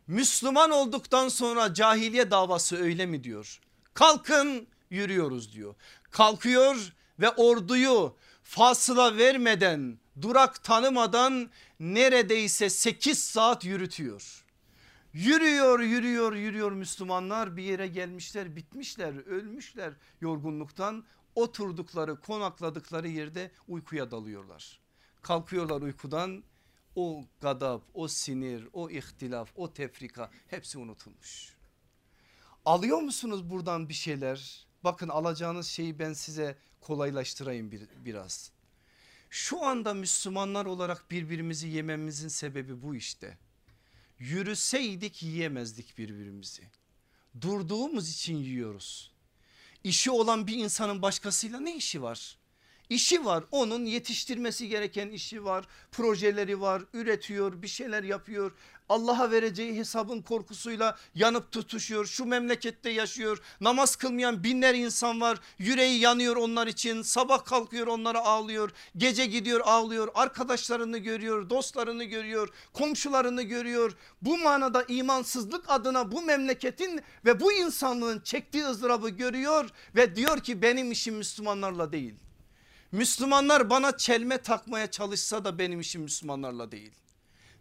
[0.06, 3.60] Müslüman olduktan sonra cahiliye davası öyle mi diyor?
[3.94, 5.74] Kalkın yürüyoruz diyor.
[6.10, 11.50] Kalkıyor ve orduyu fasıla vermeden durak tanımadan
[11.80, 14.44] neredeyse 8 saat yürütüyor.
[15.12, 21.04] Yürüyor yürüyor yürüyor Müslümanlar bir yere gelmişler bitmişler ölmüşler yorgunluktan
[21.34, 24.80] oturdukları konakladıkları yerde uykuya dalıyorlar.
[25.22, 26.44] Kalkıyorlar uykudan
[26.96, 31.56] o gadap o sinir o ihtilaf o tefrika hepsi unutulmuş.
[32.64, 34.66] Alıyor musunuz buradan bir şeyler?
[34.84, 38.52] Bakın alacağınız şeyi ben size kolaylaştırayım bir, biraz.
[39.30, 43.38] Şu anda Müslümanlar olarak birbirimizi yememizin sebebi bu işte.
[44.18, 46.62] Yürüseydik yiyemezdik birbirimizi.
[47.40, 49.12] Durduğumuz için yiyoruz.
[49.84, 52.38] İşi olan bir insanın başkasıyla ne işi var?
[52.90, 58.52] İşi var onun yetiştirmesi gereken işi var projeleri var üretiyor bir şeyler yapıyor
[58.88, 62.06] Allah'a vereceği hesabın korkusuyla yanıp tutuşuyor.
[62.06, 63.38] Şu memlekette yaşıyor.
[63.60, 65.40] Namaz kılmayan binler insan var.
[65.58, 67.02] Yüreği yanıyor onlar için.
[67.02, 68.70] Sabah kalkıyor onlara ağlıyor.
[68.96, 70.08] Gece gidiyor ağlıyor.
[70.14, 73.92] Arkadaşlarını görüyor dostlarını görüyor komşularını görüyor.
[74.22, 80.62] Bu manada imansızlık adına bu memleketin ve bu insanlığın çektiği ızdırabı görüyor ve diyor ki
[80.62, 82.14] benim işim Müslümanlarla değil.
[82.92, 86.92] Müslümanlar bana çelme takmaya çalışsa da benim işim Müslümanlarla değil.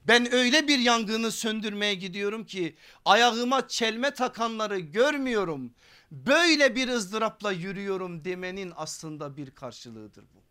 [0.07, 5.71] Ben öyle bir yangını söndürmeye gidiyorum ki ayağıma çelme takanları görmüyorum.
[6.11, 10.41] Böyle bir ızdırapla yürüyorum demenin aslında bir karşılığıdır bu.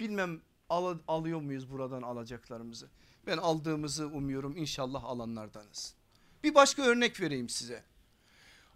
[0.00, 2.88] Bilmem al, alıyor muyuz buradan alacaklarımızı?
[3.26, 5.94] Ben aldığımızı umuyorum inşallah alanlardanız.
[6.44, 7.84] Bir başka örnek vereyim size.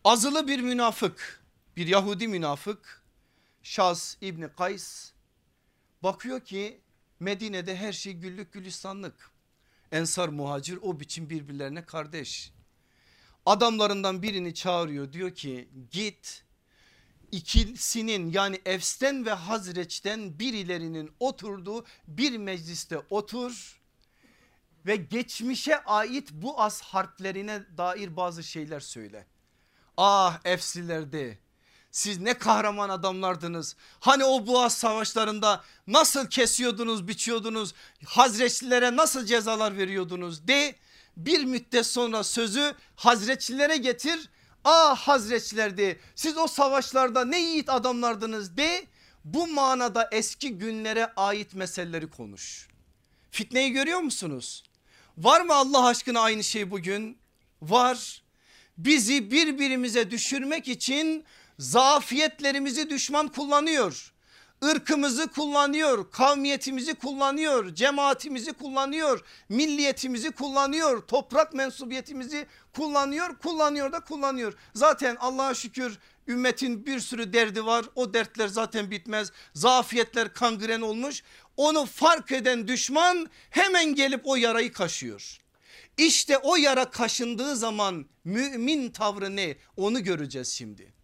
[0.05, 1.43] Azılı bir münafık
[1.77, 3.03] bir Yahudi münafık
[3.62, 5.12] Şaz İbni Kays
[6.03, 6.81] Bakıyor ki
[7.21, 9.31] Medine'de her şey güllük gülistanlık.
[9.93, 12.53] Ensar muhacir o biçim birbirlerine kardeş.
[13.47, 16.45] Adamlarından birini çağırıyor diyor ki git
[17.32, 23.80] ikilisinin yani Efs'ten ve Hazreç'ten birilerinin oturduğu bir mecliste otur
[24.86, 29.26] ve geçmişe ait bu az harplerine dair bazı şeyler söyle.
[29.97, 31.38] Ah Efsilerde
[31.91, 33.76] siz ne kahraman adamlardınız.
[34.01, 37.74] Hani o Boğaz savaşlarında nasıl kesiyordunuz, biçiyordunuz,
[38.07, 40.74] Hazreçlilere nasıl cezalar veriyordunuz de
[41.16, 44.28] bir müddet sonra sözü Hazreçlilere getir.
[44.64, 48.86] Ah Hazreçliler siz o savaşlarda ne yiğit adamlardınız de
[49.24, 52.68] bu manada eski günlere ait meseleleri konuş.
[53.30, 54.64] Fitneyi görüyor musunuz?
[55.18, 57.18] Var mı Allah aşkına aynı şey bugün?
[57.62, 58.22] Var.
[58.78, 61.24] Bizi birbirimize düşürmek için
[61.61, 64.12] zafiyetlerimizi düşman kullanıyor.
[64.62, 72.46] Irkımızı kullanıyor, kavmiyetimizi kullanıyor, cemaatimizi kullanıyor, milliyetimizi kullanıyor, toprak mensubiyetimizi
[72.76, 74.54] kullanıyor, kullanıyor da kullanıyor.
[74.74, 75.98] Zaten Allah'a şükür
[76.28, 77.84] ümmetin bir sürü derdi var.
[77.94, 79.32] O dertler zaten bitmez.
[79.54, 81.22] Zafiyetler kangren olmuş.
[81.56, 85.38] Onu fark eden düşman hemen gelip o yarayı kaşıyor.
[85.98, 90.99] İşte o yara kaşındığı zaman mümin tavrı ne onu göreceğiz şimdi.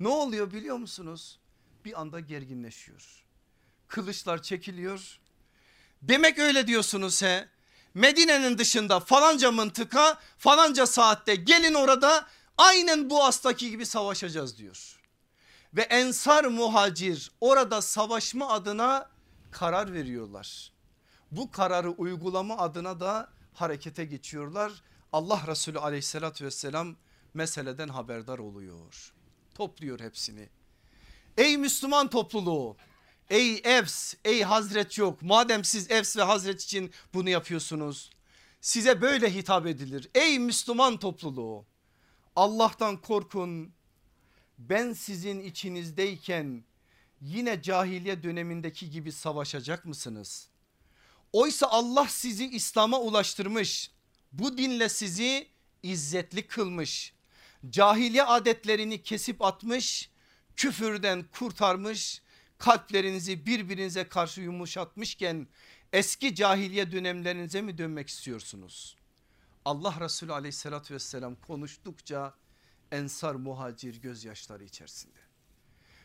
[0.00, 1.38] Ne oluyor biliyor musunuz?
[1.84, 3.24] Bir anda gerginleşiyor.
[3.88, 5.18] Kılıçlar çekiliyor.
[6.02, 7.48] Demek öyle diyorsunuz he.
[7.94, 12.26] Medine'nin dışında falanca mıntıka falanca saatte gelin orada
[12.58, 15.00] aynen bu hastaki gibi savaşacağız diyor.
[15.74, 19.10] Ve ensar muhacir orada savaşma adına
[19.50, 20.72] karar veriyorlar.
[21.30, 24.72] Bu kararı uygulama adına da harekete geçiyorlar.
[25.12, 26.96] Allah Resulü aleyhissalatü vesselam
[27.34, 29.12] meseleden haberdar oluyor.
[29.58, 30.48] Topluyor hepsini.
[31.36, 32.76] Ey Müslüman topluluğu
[33.30, 38.10] ey Evs ey Hazret yok madem siz Evs ve Hazret için bunu yapıyorsunuz.
[38.60, 41.64] Size böyle hitap edilir ey Müslüman topluluğu
[42.36, 43.72] Allah'tan korkun
[44.58, 46.64] ben sizin içinizdeyken
[47.20, 50.48] yine cahiliye dönemindeki gibi savaşacak mısınız?
[51.32, 53.90] Oysa Allah sizi İslam'a ulaştırmış.
[54.32, 55.48] Bu dinle sizi
[55.82, 57.17] izzetli kılmış.
[57.70, 60.10] Cahiliye adetlerini kesip atmış,
[60.56, 62.22] küfürden kurtarmış,
[62.58, 65.46] kalplerinizi birbirinize karşı yumuşatmışken
[65.92, 68.96] eski cahiliye dönemlerinize mi dönmek istiyorsunuz?
[69.64, 72.34] Allah Resulü aleyhissalatü vesselam konuştukça
[72.92, 75.27] ensar muhacir gözyaşları içerisinde.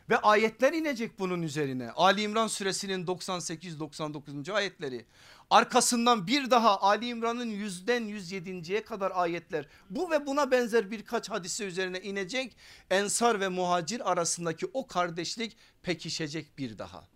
[0.10, 1.92] Ve ayetler inecek bunun üzerine.
[1.92, 4.54] Ali İmran suresinin 98-99.
[4.54, 5.06] ayetleri.
[5.50, 9.68] Arkasından bir daha Ali İmran'ın yüzden 107.ye kadar ayetler.
[9.90, 12.58] Bu ve buna benzer birkaç hadise üzerine inecek.
[12.90, 17.08] Ensar ve muhacir arasındaki o kardeşlik pekişecek bir daha.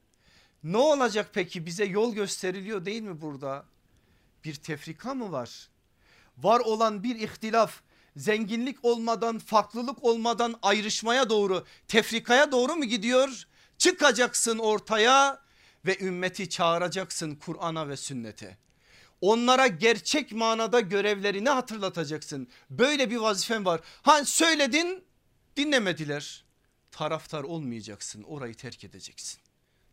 [0.64, 3.66] Ne olacak peki bize yol gösteriliyor değil mi burada?
[4.44, 5.70] Bir tefrika mı var?
[6.38, 7.82] Var olan bir ihtilaf
[8.18, 13.48] zenginlik olmadan farklılık olmadan ayrışmaya doğru tefrikaya doğru mu gidiyor?
[13.78, 15.42] Çıkacaksın ortaya
[15.86, 18.58] ve ümmeti çağıracaksın Kur'an'a ve sünnete.
[19.22, 22.48] Onlara gerçek manada görevlerini hatırlatacaksın.
[22.70, 23.82] Böyle bir vazifen var.
[24.02, 25.04] Ha söyledin
[25.58, 26.44] dinlemediler.
[26.92, 29.40] Taraftar olmayacaksın orayı terk edeceksin.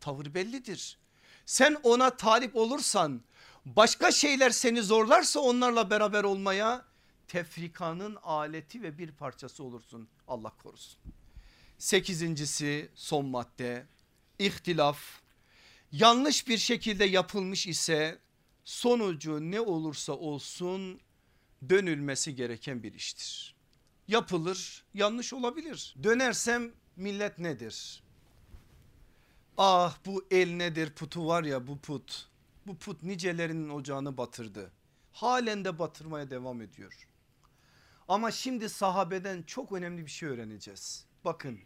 [0.00, 0.98] Tavır bellidir.
[1.46, 3.22] Sen ona talip olursan
[3.64, 6.84] başka şeyler seni zorlarsa onlarla beraber olmaya
[7.28, 11.00] tefrikanın aleti ve bir parçası olursun Allah korusun.
[11.78, 13.86] Sekizincisi son madde
[14.38, 14.98] ihtilaf
[15.92, 18.18] yanlış bir şekilde yapılmış ise
[18.64, 21.00] sonucu ne olursa olsun
[21.68, 23.54] dönülmesi gereken bir iştir.
[24.08, 28.02] Yapılır yanlış olabilir dönersem millet nedir?
[29.56, 32.28] Ah bu el nedir putu var ya bu put
[32.66, 34.72] bu put nicelerinin ocağını batırdı
[35.14, 37.08] halen de batırmaya devam ediyor.
[38.08, 41.04] Ama şimdi sahabeden çok önemli bir şey öğreneceğiz.
[41.24, 41.60] Bakın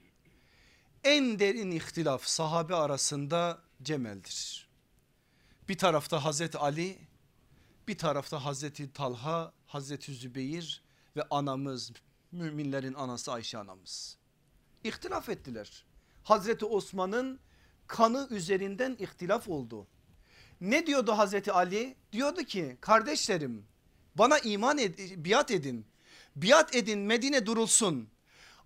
[1.04, 4.68] en derin ihtilaf sahabe arasında Cemel'dir.
[5.68, 6.98] Bir tarafta Hazreti Ali
[7.88, 10.82] bir tarafta Hazreti Talha Hazreti Zübeyir
[11.16, 11.92] ve anamız
[12.32, 14.16] müminlerin anası Ayşe anamız.
[14.84, 15.84] İhtilaf ettiler.
[16.24, 17.40] Hazreti Osman'ın
[17.86, 19.86] kanı üzerinden ihtilaf oldu.
[20.60, 21.96] Ne diyordu Hazreti Ali?
[22.12, 23.66] Diyordu ki kardeşlerim
[24.14, 25.86] bana iman ed biat edin
[26.36, 28.08] biat edin Medine durulsun.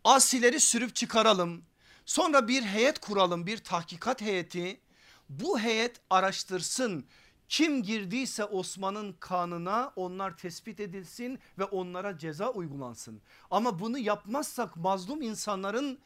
[0.05, 1.63] Asileri sürüp çıkaralım.
[2.07, 4.81] Sonra bir heyet kuralım bir tahkikat heyeti.
[5.29, 7.05] Bu heyet araştırsın.
[7.49, 13.21] Kim girdiyse Osman'ın kanına onlar tespit edilsin ve onlara ceza uygulansın.
[13.51, 15.99] Ama bunu yapmazsak mazlum insanların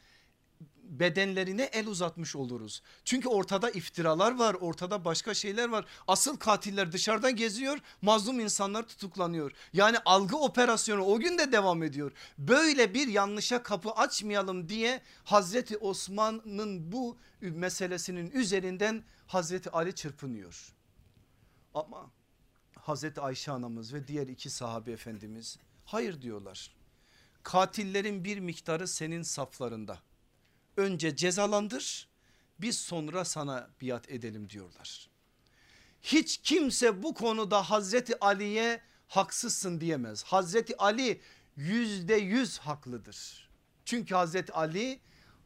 [0.89, 2.81] bedenlerine el uzatmış oluruz.
[3.05, 5.85] Çünkü ortada iftiralar var ortada başka şeyler var.
[6.07, 9.51] Asıl katiller dışarıdan geziyor mazlum insanlar tutuklanıyor.
[9.73, 12.11] Yani algı operasyonu o gün de devam ediyor.
[12.37, 20.73] Böyle bir yanlışa kapı açmayalım diye Hazreti Osman'ın bu meselesinin üzerinden Hazreti Ali çırpınıyor.
[21.73, 22.11] Ama
[22.75, 26.75] Hazreti Ayşe anamız ve diğer iki sahabe efendimiz hayır diyorlar.
[27.43, 29.99] Katillerin bir miktarı senin saflarında.
[30.77, 32.07] Önce cezalandır
[32.59, 35.09] biz sonra sana biat edelim diyorlar.
[36.01, 40.23] Hiç kimse bu konuda Hazreti Ali'ye haksızsın diyemez.
[40.23, 41.21] Hazreti Ali
[41.55, 43.49] yüzde yüz haklıdır.
[43.85, 44.99] Çünkü Hazreti Ali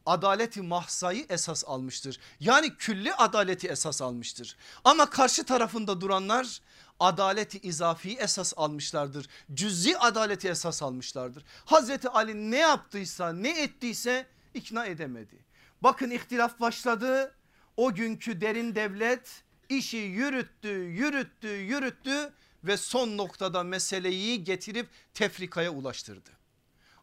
[0.06, 2.18] adaleti mahsayı esas almıştır.
[2.40, 4.56] Yani külli adaleti esas almıştır.
[4.84, 6.60] Ama karşı tarafında duranlar
[7.00, 9.28] adaleti izafi esas almışlardır.
[9.54, 11.44] Cüzi adaleti esas almışlardır.
[11.64, 15.44] Hazreti Ali ne yaptıysa ne ettiyse ikna edemedi.
[15.82, 17.34] Bakın ihtilaf başladı.
[17.76, 22.32] O günkü derin devlet işi yürüttü, yürüttü, yürüttü
[22.64, 26.30] ve son noktada meseleyi getirip tefrikaya ulaştırdı.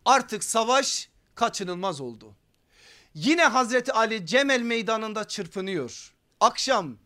[0.06, 2.36] Artık savaş kaçınılmaz oldu.
[3.14, 6.14] Yine Hazreti Ali Cemel meydanında çırpınıyor.
[6.40, 6.98] Akşam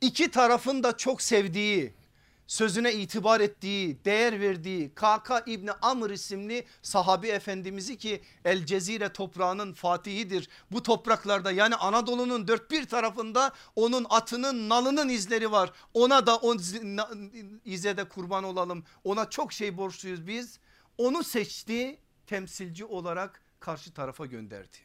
[0.00, 1.94] iki tarafın da çok sevdiği
[2.46, 9.72] sözüne itibar ettiği değer verdiği Kaka İbni Amr isimli sahabi efendimizi ki El Cezire toprağının
[9.72, 10.48] fatihidir.
[10.70, 15.72] Bu topraklarda yani Anadolu'nun dört bir tarafında onun atının nalının izleri var.
[15.94, 16.56] Ona da o
[17.64, 20.58] ize de kurban olalım ona çok şey borçluyuz biz.
[20.98, 24.76] Onu seçti temsilci olarak karşı tarafa gönderdi.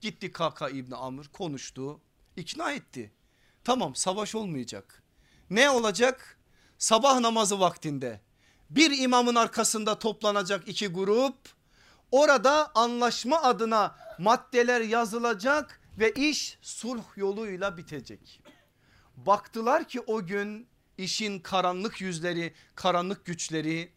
[0.00, 2.00] Gitti Kaka İbni Amr konuştu
[2.36, 3.12] ikna etti.
[3.64, 5.02] Tamam savaş olmayacak.
[5.50, 6.39] Ne olacak?
[6.80, 8.20] Sabah namazı vaktinde
[8.70, 11.36] bir imamın arkasında toplanacak iki grup
[12.12, 18.40] orada anlaşma adına maddeler yazılacak ve iş sulh yoluyla bitecek.
[19.16, 20.66] Baktılar ki o gün
[20.98, 23.92] işin karanlık yüzleri karanlık güçleri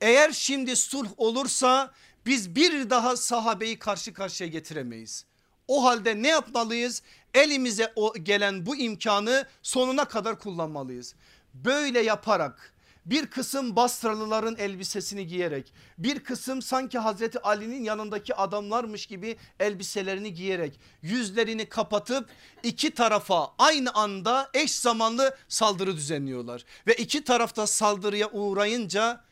[0.00, 1.92] eğer şimdi sulh olursa
[2.26, 5.24] biz bir daha sahabeyi karşı karşıya getiremeyiz.
[5.68, 7.02] O halde ne yapmalıyız?
[7.34, 11.14] Elimize gelen bu imkanı sonuna kadar kullanmalıyız.
[11.54, 12.74] Böyle yaparak
[13.06, 20.80] bir kısım Basralıların elbisesini giyerek bir kısım sanki Hazreti Ali'nin yanındaki adamlarmış gibi elbiselerini giyerek
[21.02, 22.28] yüzlerini kapatıp
[22.62, 26.64] iki tarafa aynı anda eş zamanlı saldırı düzenliyorlar.
[26.86, 29.24] Ve iki tarafta saldırıya uğrayınca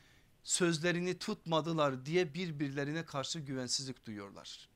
[0.44, 4.68] sözlerini tutmadılar diye birbirlerine karşı güvensizlik duyuyorlar.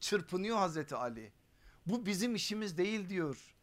[0.00, 1.32] Çırpınıyor Hazreti Ali
[1.86, 3.57] bu bizim işimiz değil diyor.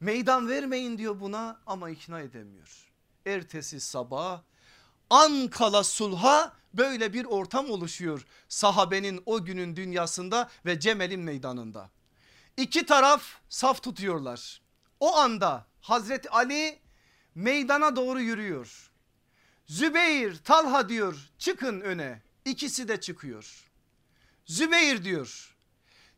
[0.00, 2.92] Meydan vermeyin diyor buna ama ikna edemiyor.
[3.26, 4.42] Ertesi sabah
[5.10, 8.26] Ankala sulha böyle bir ortam oluşuyor.
[8.48, 11.90] Sahabenin o günün dünyasında ve Cemel'in meydanında.
[12.56, 14.62] İki taraf saf tutuyorlar.
[15.00, 16.78] O anda Hazreti Ali
[17.34, 18.90] meydana doğru yürüyor.
[19.66, 22.22] Zübeyir Talha diyor çıkın öne.
[22.44, 23.70] İkisi de çıkıyor.
[24.46, 25.56] Zübeyir diyor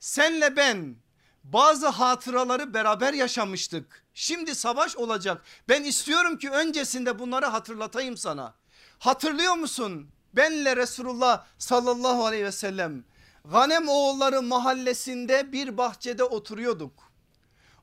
[0.00, 0.96] senle ben
[1.44, 4.04] bazı hatıraları beraber yaşamıştık.
[4.14, 5.42] Şimdi savaş olacak.
[5.68, 8.54] Ben istiyorum ki öncesinde bunları hatırlatayım sana.
[8.98, 10.10] Hatırlıyor musun?
[10.32, 13.04] Benle Resulullah sallallahu aleyhi ve sellem
[13.44, 16.92] Ganem oğulları mahallesinde bir bahçede oturuyorduk.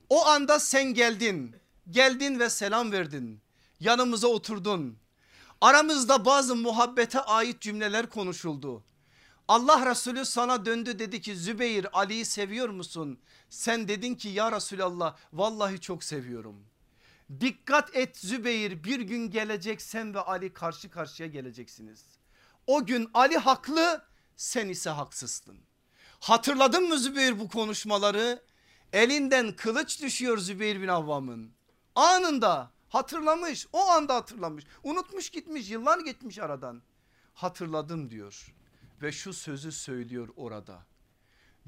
[0.10, 1.56] O anda sen geldin.
[1.90, 3.42] Geldin ve selam verdin.
[3.80, 4.98] Yanımıza oturdun.
[5.62, 8.84] Aramızda bazı muhabbete ait cümleler konuşuldu.
[9.48, 13.20] Allah Resulü sana döndü dedi ki Zübeyir Ali'yi seviyor musun?
[13.50, 16.66] Sen dedin ki ya Resulallah vallahi çok seviyorum.
[17.40, 22.06] Dikkat et Zübeyir bir gün gelecek sen ve Ali karşı karşıya geleceksiniz.
[22.68, 25.58] O gün Ali haklı sen ise haksızsın.
[26.20, 28.44] Hatırladın mı Zübeyir bu konuşmaları?
[28.94, 31.52] Elinden kılıç düşüyor Zübeyir bin Avvam'ın.
[31.96, 34.66] Anında hatırlamış o anda hatırlamış.
[34.84, 36.82] Unutmuş gitmiş yıllar geçmiş aradan.
[37.34, 38.57] Hatırladım diyor
[39.02, 40.86] ve şu sözü söylüyor orada.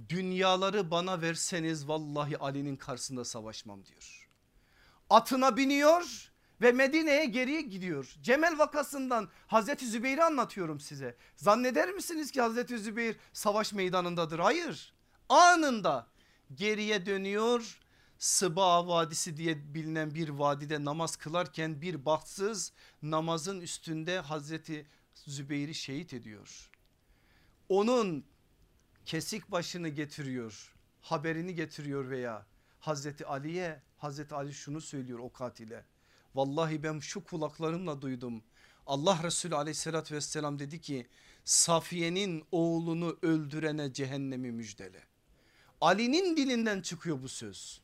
[0.10, 4.30] Dünyaları bana verseniz vallahi Ali'nin karşısında savaşmam diyor.
[5.10, 8.16] Atına biniyor ve Medine'ye geriye gidiyor.
[8.22, 11.16] Cemel vakasından Hazreti Zübeyir'i anlatıyorum size.
[11.36, 14.40] Zanneder misiniz ki Hazreti Zübeyir savaş meydanındadır?
[14.40, 14.94] Hayır.
[15.30, 16.08] Anında
[16.56, 17.80] geriye dönüyor.
[18.18, 26.14] Sıba Vadisi diye bilinen bir vadide namaz kılarken bir bahtsız namazın üstünde Hazreti Zübeyir'i şehit
[26.14, 26.70] ediyor
[27.70, 28.26] onun
[29.06, 32.46] kesik başını getiriyor haberini getiriyor veya
[32.80, 35.86] Hazreti Ali'ye Hazreti Ali şunu söylüyor o katile
[36.36, 38.44] vallahi ben şu kulaklarımla duydum
[38.86, 41.08] Allah Resulü aleyhissalatü vesselam dedi ki
[41.44, 45.04] Safiye'nin oğlunu öldürene cehennemi müjdele
[45.82, 47.82] Ali'nin dilinden çıkıyor bu söz.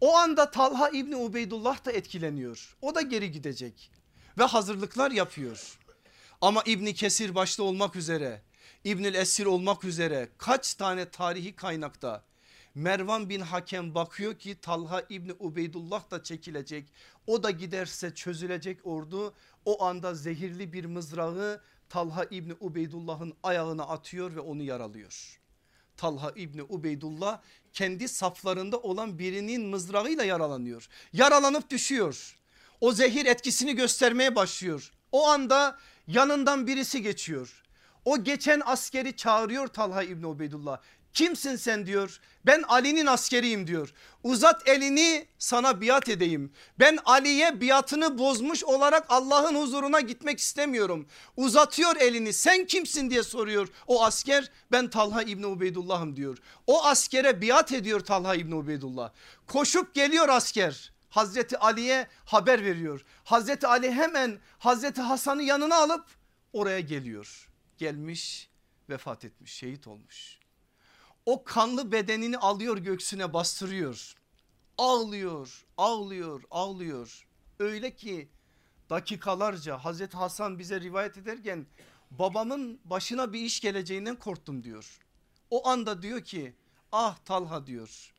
[0.00, 2.76] O anda Talha İbni Ubeydullah da etkileniyor.
[2.82, 3.90] O da geri gidecek
[4.38, 5.78] ve hazırlıklar yapıyor.
[6.40, 8.42] Ama İbni Kesir başta olmak üzere
[8.86, 12.24] İbnül Esir olmak üzere kaç tane tarihi kaynakta
[12.74, 16.92] Mervan bin Hakem bakıyor ki Talha İbni Ubeydullah da çekilecek.
[17.26, 19.34] O da giderse çözülecek ordu.
[19.64, 25.40] O anda zehirli bir mızrağı Talha İbni Ubeydullah'ın ayağına atıyor ve onu yaralıyor.
[25.96, 27.40] Talha İbni Ubeydullah
[27.72, 30.88] kendi saflarında olan birinin mızrağıyla yaralanıyor.
[31.12, 32.38] Yaralanıp düşüyor.
[32.80, 34.92] O zehir etkisini göstermeye başlıyor.
[35.12, 37.65] O anda yanından birisi geçiyor.
[38.06, 40.78] O geçen askeri çağırıyor Talha İbni Ubeydullah.
[41.12, 42.20] Kimsin sen diyor.
[42.46, 43.92] Ben Ali'nin askeriyim diyor.
[44.22, 46.52] Uzat elini sana biat edeyim.
[46.78, 51.06] Ben Ali'ye biatını bozmuş olarak Allah'ın huzuruna gitmek istemiyorum.
[51.36, 54.50] Uzatıyor elini sen kimsin diye soruyor o asker.
[54.72, 56.38] Ben Talha İbni Ubeydullah'ım diyor.
[56.66, 59.12] O askere biat ediyor Talha İbni Ubeydullah.
[59.46, 60.92] Koşup geliyor asker.
[61.10, 63.04] Hazreti Ali'ye haber veriyor.
[63.24, 66.04] Hazreti Ali hemen Hazreti Hasan'ı yanına alıp
[66.52, 67.45] oraya geliyor.
[67.78, 68.50] Gelmiş
[68.88, 70.38] vefat etmiş şehit olmuş
[71.26, 74.14] o kanlı bedenini alıyor göksüne bastırıyor.
[74.78, 77.26] Ağlıyor, ağlıyor, ağlıyor.
[77.58, 78.28] Öyle ki
[78.90, 81.66] dakikalarca Hazreti Hasan bize rivayet ederken
[82.10, 84.98] babamın başına bir iş geleceğinden korktum diyor.
[85.50, 86.56] O anda diyor ki
[86.92, 88.12] ah Talha diyor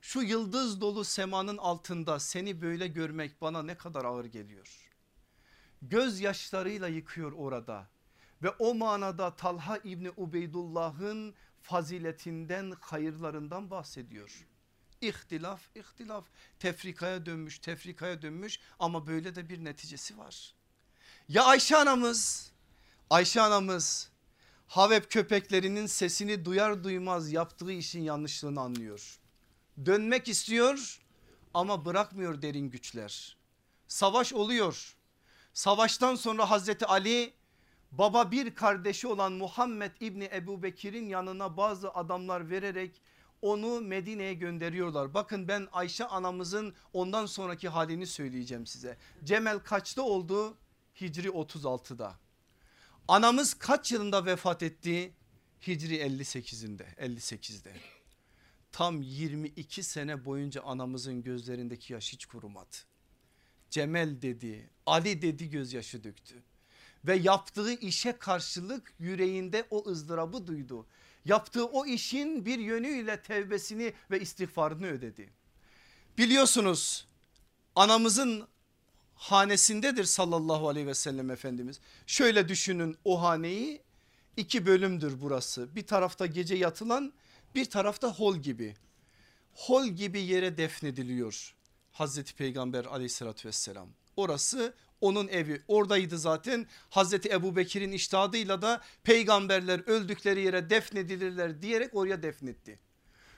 [0.00, 4.90] şu yıldız dolu semanın altında seni böyle görmek bana ne kadar ağır geliyor.
[5.82, 7.88] Göz yaşlarıyla yıkıyor orada
[8.42, 14.46] ve o manada Talha İbni Ubeydullah'ın faziletinden hayırlarından bahsediyor.
[15.00, 16.24] İhtilaf ihtilaf
[16.58, 20.54] tefrikaya dönmüş tefrikaya dönmüş ama böyle de bir neticesi var.
[21.28, 22.52] Ya Ayşe anamız
[23.10, 24.12] Ayşe anamız
[24.68, 29.18] Havep köpeklerinin sesini duyar duymaz yaptığı işin yanlışlığını anlıyor.
[29.86, 31.00] Dönmek istiyor
[31.54, 33.36] ama bırakmıyor derin güçler.
[33.88, 34.96] Savaş oluyor.
[35.54, 37.32] Savaştan sonra Hazreti Ali
[37.92, 43.00] baba bir kardeşi olan Muhammed İbni Ebu Bekir'in yanına bazı adamlar vererek
[43.42, 45.14] onu Medine'ye gönderiyorlar.
[45.14, 48.96] Bakın ben Ayşe anamızın ondan sonraki halini söyleyeceğim size.
[49.24, 50.56] Cemel kaçta oldu?
[51.00, 52.18] Hicri 36'da.
[53.08, 55.12] Anamız kaç yılında vefat etti?
[55.66, 57.72] Hicri 58'inde 58'de.
[58.72, 62.76] Tam 22 sene boyunca anamızın gözlerindeki yaş hiç kurumadı.
[63.70, 66.42] Cemel dedi, Ali dedi gözyaşı döktü
[67.04, 70.86] ve yaptığı işe karşılık yüreğinde o ızdırabı duydu.
[71.24, 75.30] Yaptığı o işin bir yönüyle tevbesini ve istiğfarını ödedi.
[76.18, 77.06] Biliyorsunuz
[77.76, 78.48] anamızın
[79.14, 81.80] hanesindedir sallallahu aleyhi ve sellem Efendimiz.
[82.06, 83.82] Şöyle düşünün o haneyi
[84.36, 85.76] iki bölümdür burası.
[85.76, 87.12] Bir tarafta gece yatılan
[87.54, 88.76] bir tarafta hol gibi.
[89.52, 91.54] Hol gibi yere defnediliyor
[91.92, 93.88] Hazreti Peygamber aleyhissalatü vesselam.
[94.16, 95.62] Orası onun evi.
[95.68, 96.66] Oradaydı zaten.
[96.90, 102.78] Hazreti Ebu Bekir'in iştihadıyla da peygamberler öldükleri yere defnedilirler diyerek oraya defnetti.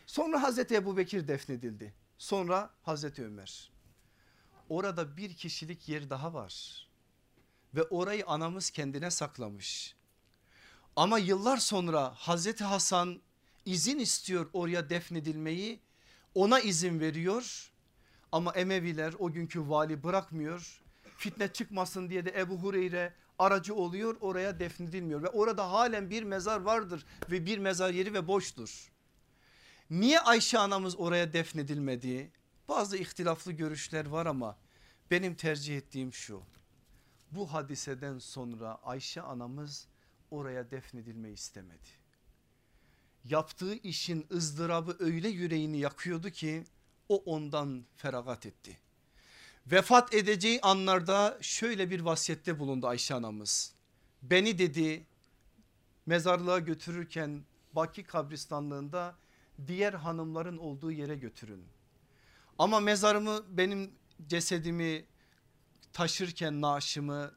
[0.06, 1.94] Sonra Hazreti Ebu Bekir defnedildi.
[2.18, 3.70] Sonra Hazreti Ömer.
[4.68, 6.86] Orada bir kişilik yer daha var.
[7.74, 9.94] Ve orayı anamız kendine saklamış.
[10.96, 13.20] Ama yıllar sonra Hazreti Hasan
[13.64, 15.80] izin istiyor oraya defnedilmeyi.
[16.34, 17.72] Ona izin veriyor.
[18.32, 20.83] Ama Emeviler o günkü vali bırakmıyor
[21.24, 26.60] fitne çıkmasın diye de Ebu Hureyre aracı oluyor oraya defnedilmiyor ve orada halen bir mezar
[26.60, 28.92] vardır ve bir mezar yeri ve boştur.
[29.90, 32.32] Niye Ayşe anamız oraya defnedilmedi?
[32.68, 34.58] Bazı ihtilaflı görüşler var ama
[35.10, 36.42] benim tercih ettiğim şu.
[37.30, 39.88] Bu hadiseden sonra Ayşe anamız
[40.30, 41.88] oraya defnedilmeyi istemedi.
[43.24, 46.64] Yaptığı işin ızdırabı öyle yüreğini yakıyordu ki
[47.08, 48.83] o ondan feragat etti.
[49.66, 53.74] Vefat edeceği anlarda şöyle bir vasiyette bulundu Ayşe anamız.
[54.22, 55.06] Beni dedi
[56.06, 59.14] mezarlığa götürürken Baki kabristanlığında
[59.66, 61.64] diğer hanımların olduğu yere götürün.
[62.58, 63.90] Ama mezarımı benim
[64.26, 65.04] cesedimi
[65.92, 67.32] taşırken naaşımı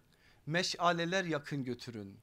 [0.46, 2.18] meşaleler yakın götürün.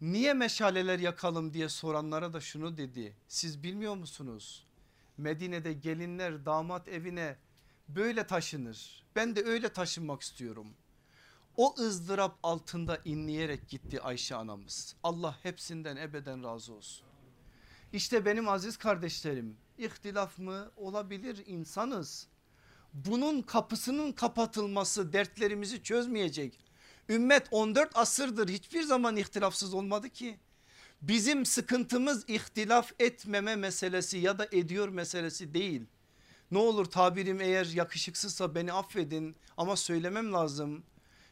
[0.00, 3.16] Niye meşaleler yakalım diye soranlara da şunu dedi.
[3.28, 4.66] Siz bilmiyor musunuz?
[5.18, 7.36] Medine'de gelinler damat evine
[7.88, 9.04] böyle taşınır.
[9.16, 10.66] Ben de öyle taşınmak istiyorum.
[11.56, 14.94] O ızdırap altında inleyerek gitti Ayşe anamız.
[15.02, 17.06] Allah hepsinden ebeden razı olsun.
[17.92, 22.26] İşte benim aziz kardeşlerim ihtilaf mı olabilir insanız.
[22.92, 26.58] Bunun kapısının kapatılması dertlerimizi çözmeyecek.
[27.08, 30.38] Ümmet 14 asırdır hiçbir zaman ihtilafsız olmadı ki.
[31.02, 35.86] Bizim sıkıntımız ihtilaf etmeme meselesi ya da ediyor meselesi değil.
[36.50, 40.82] Ne olur tabirim eğer yakışıksızsa beni affedin ama söylemem lazım.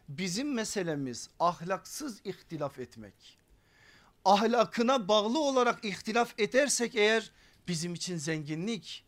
[0.09, 3.39] Bizim meselemiz ahlaksız ihtilaf etmek.
[4.24, 7.31] Ahlakına bağlı olarak ihtilaf edersek eğer
[7.69, 9.05] bizim için zenginlik,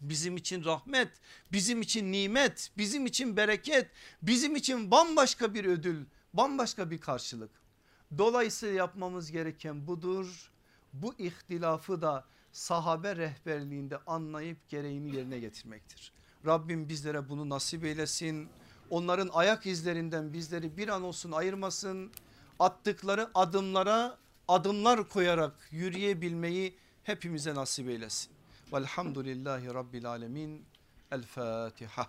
[0.00, 1.08] bizim için rahmet,
[1.52, 3.90] bizim için nimet, bizim için bereket,
[4.22, 7.50] bizim için bambaşka bir ödül, bambaşka bir karşılık.
[8.18, 10.50] Dolayısıyla yapmamız gereken budur.
[10.92, 12.24] Bu ihtilafı da
[12.56, 16.12] sahabe rehberliğinde anlayıp gereğini yerine getirmektir.
[16.46, 18.48] Rabbim bizlere bunu nasip eylesin.
[18.90, 22.12] Onların ayak izlerinden bizleri bir an olsun ayırmasın.
[22.58, 24.18] Attıkları adımlara
[24.48, 28.32] adımlar koyarak yürüyebilmeyi hepimize nasip eylesin.
[28.72, 30.64] Velhamdülillahi Rabbil Alemin.
[31.10, 32.06] El Fatiha.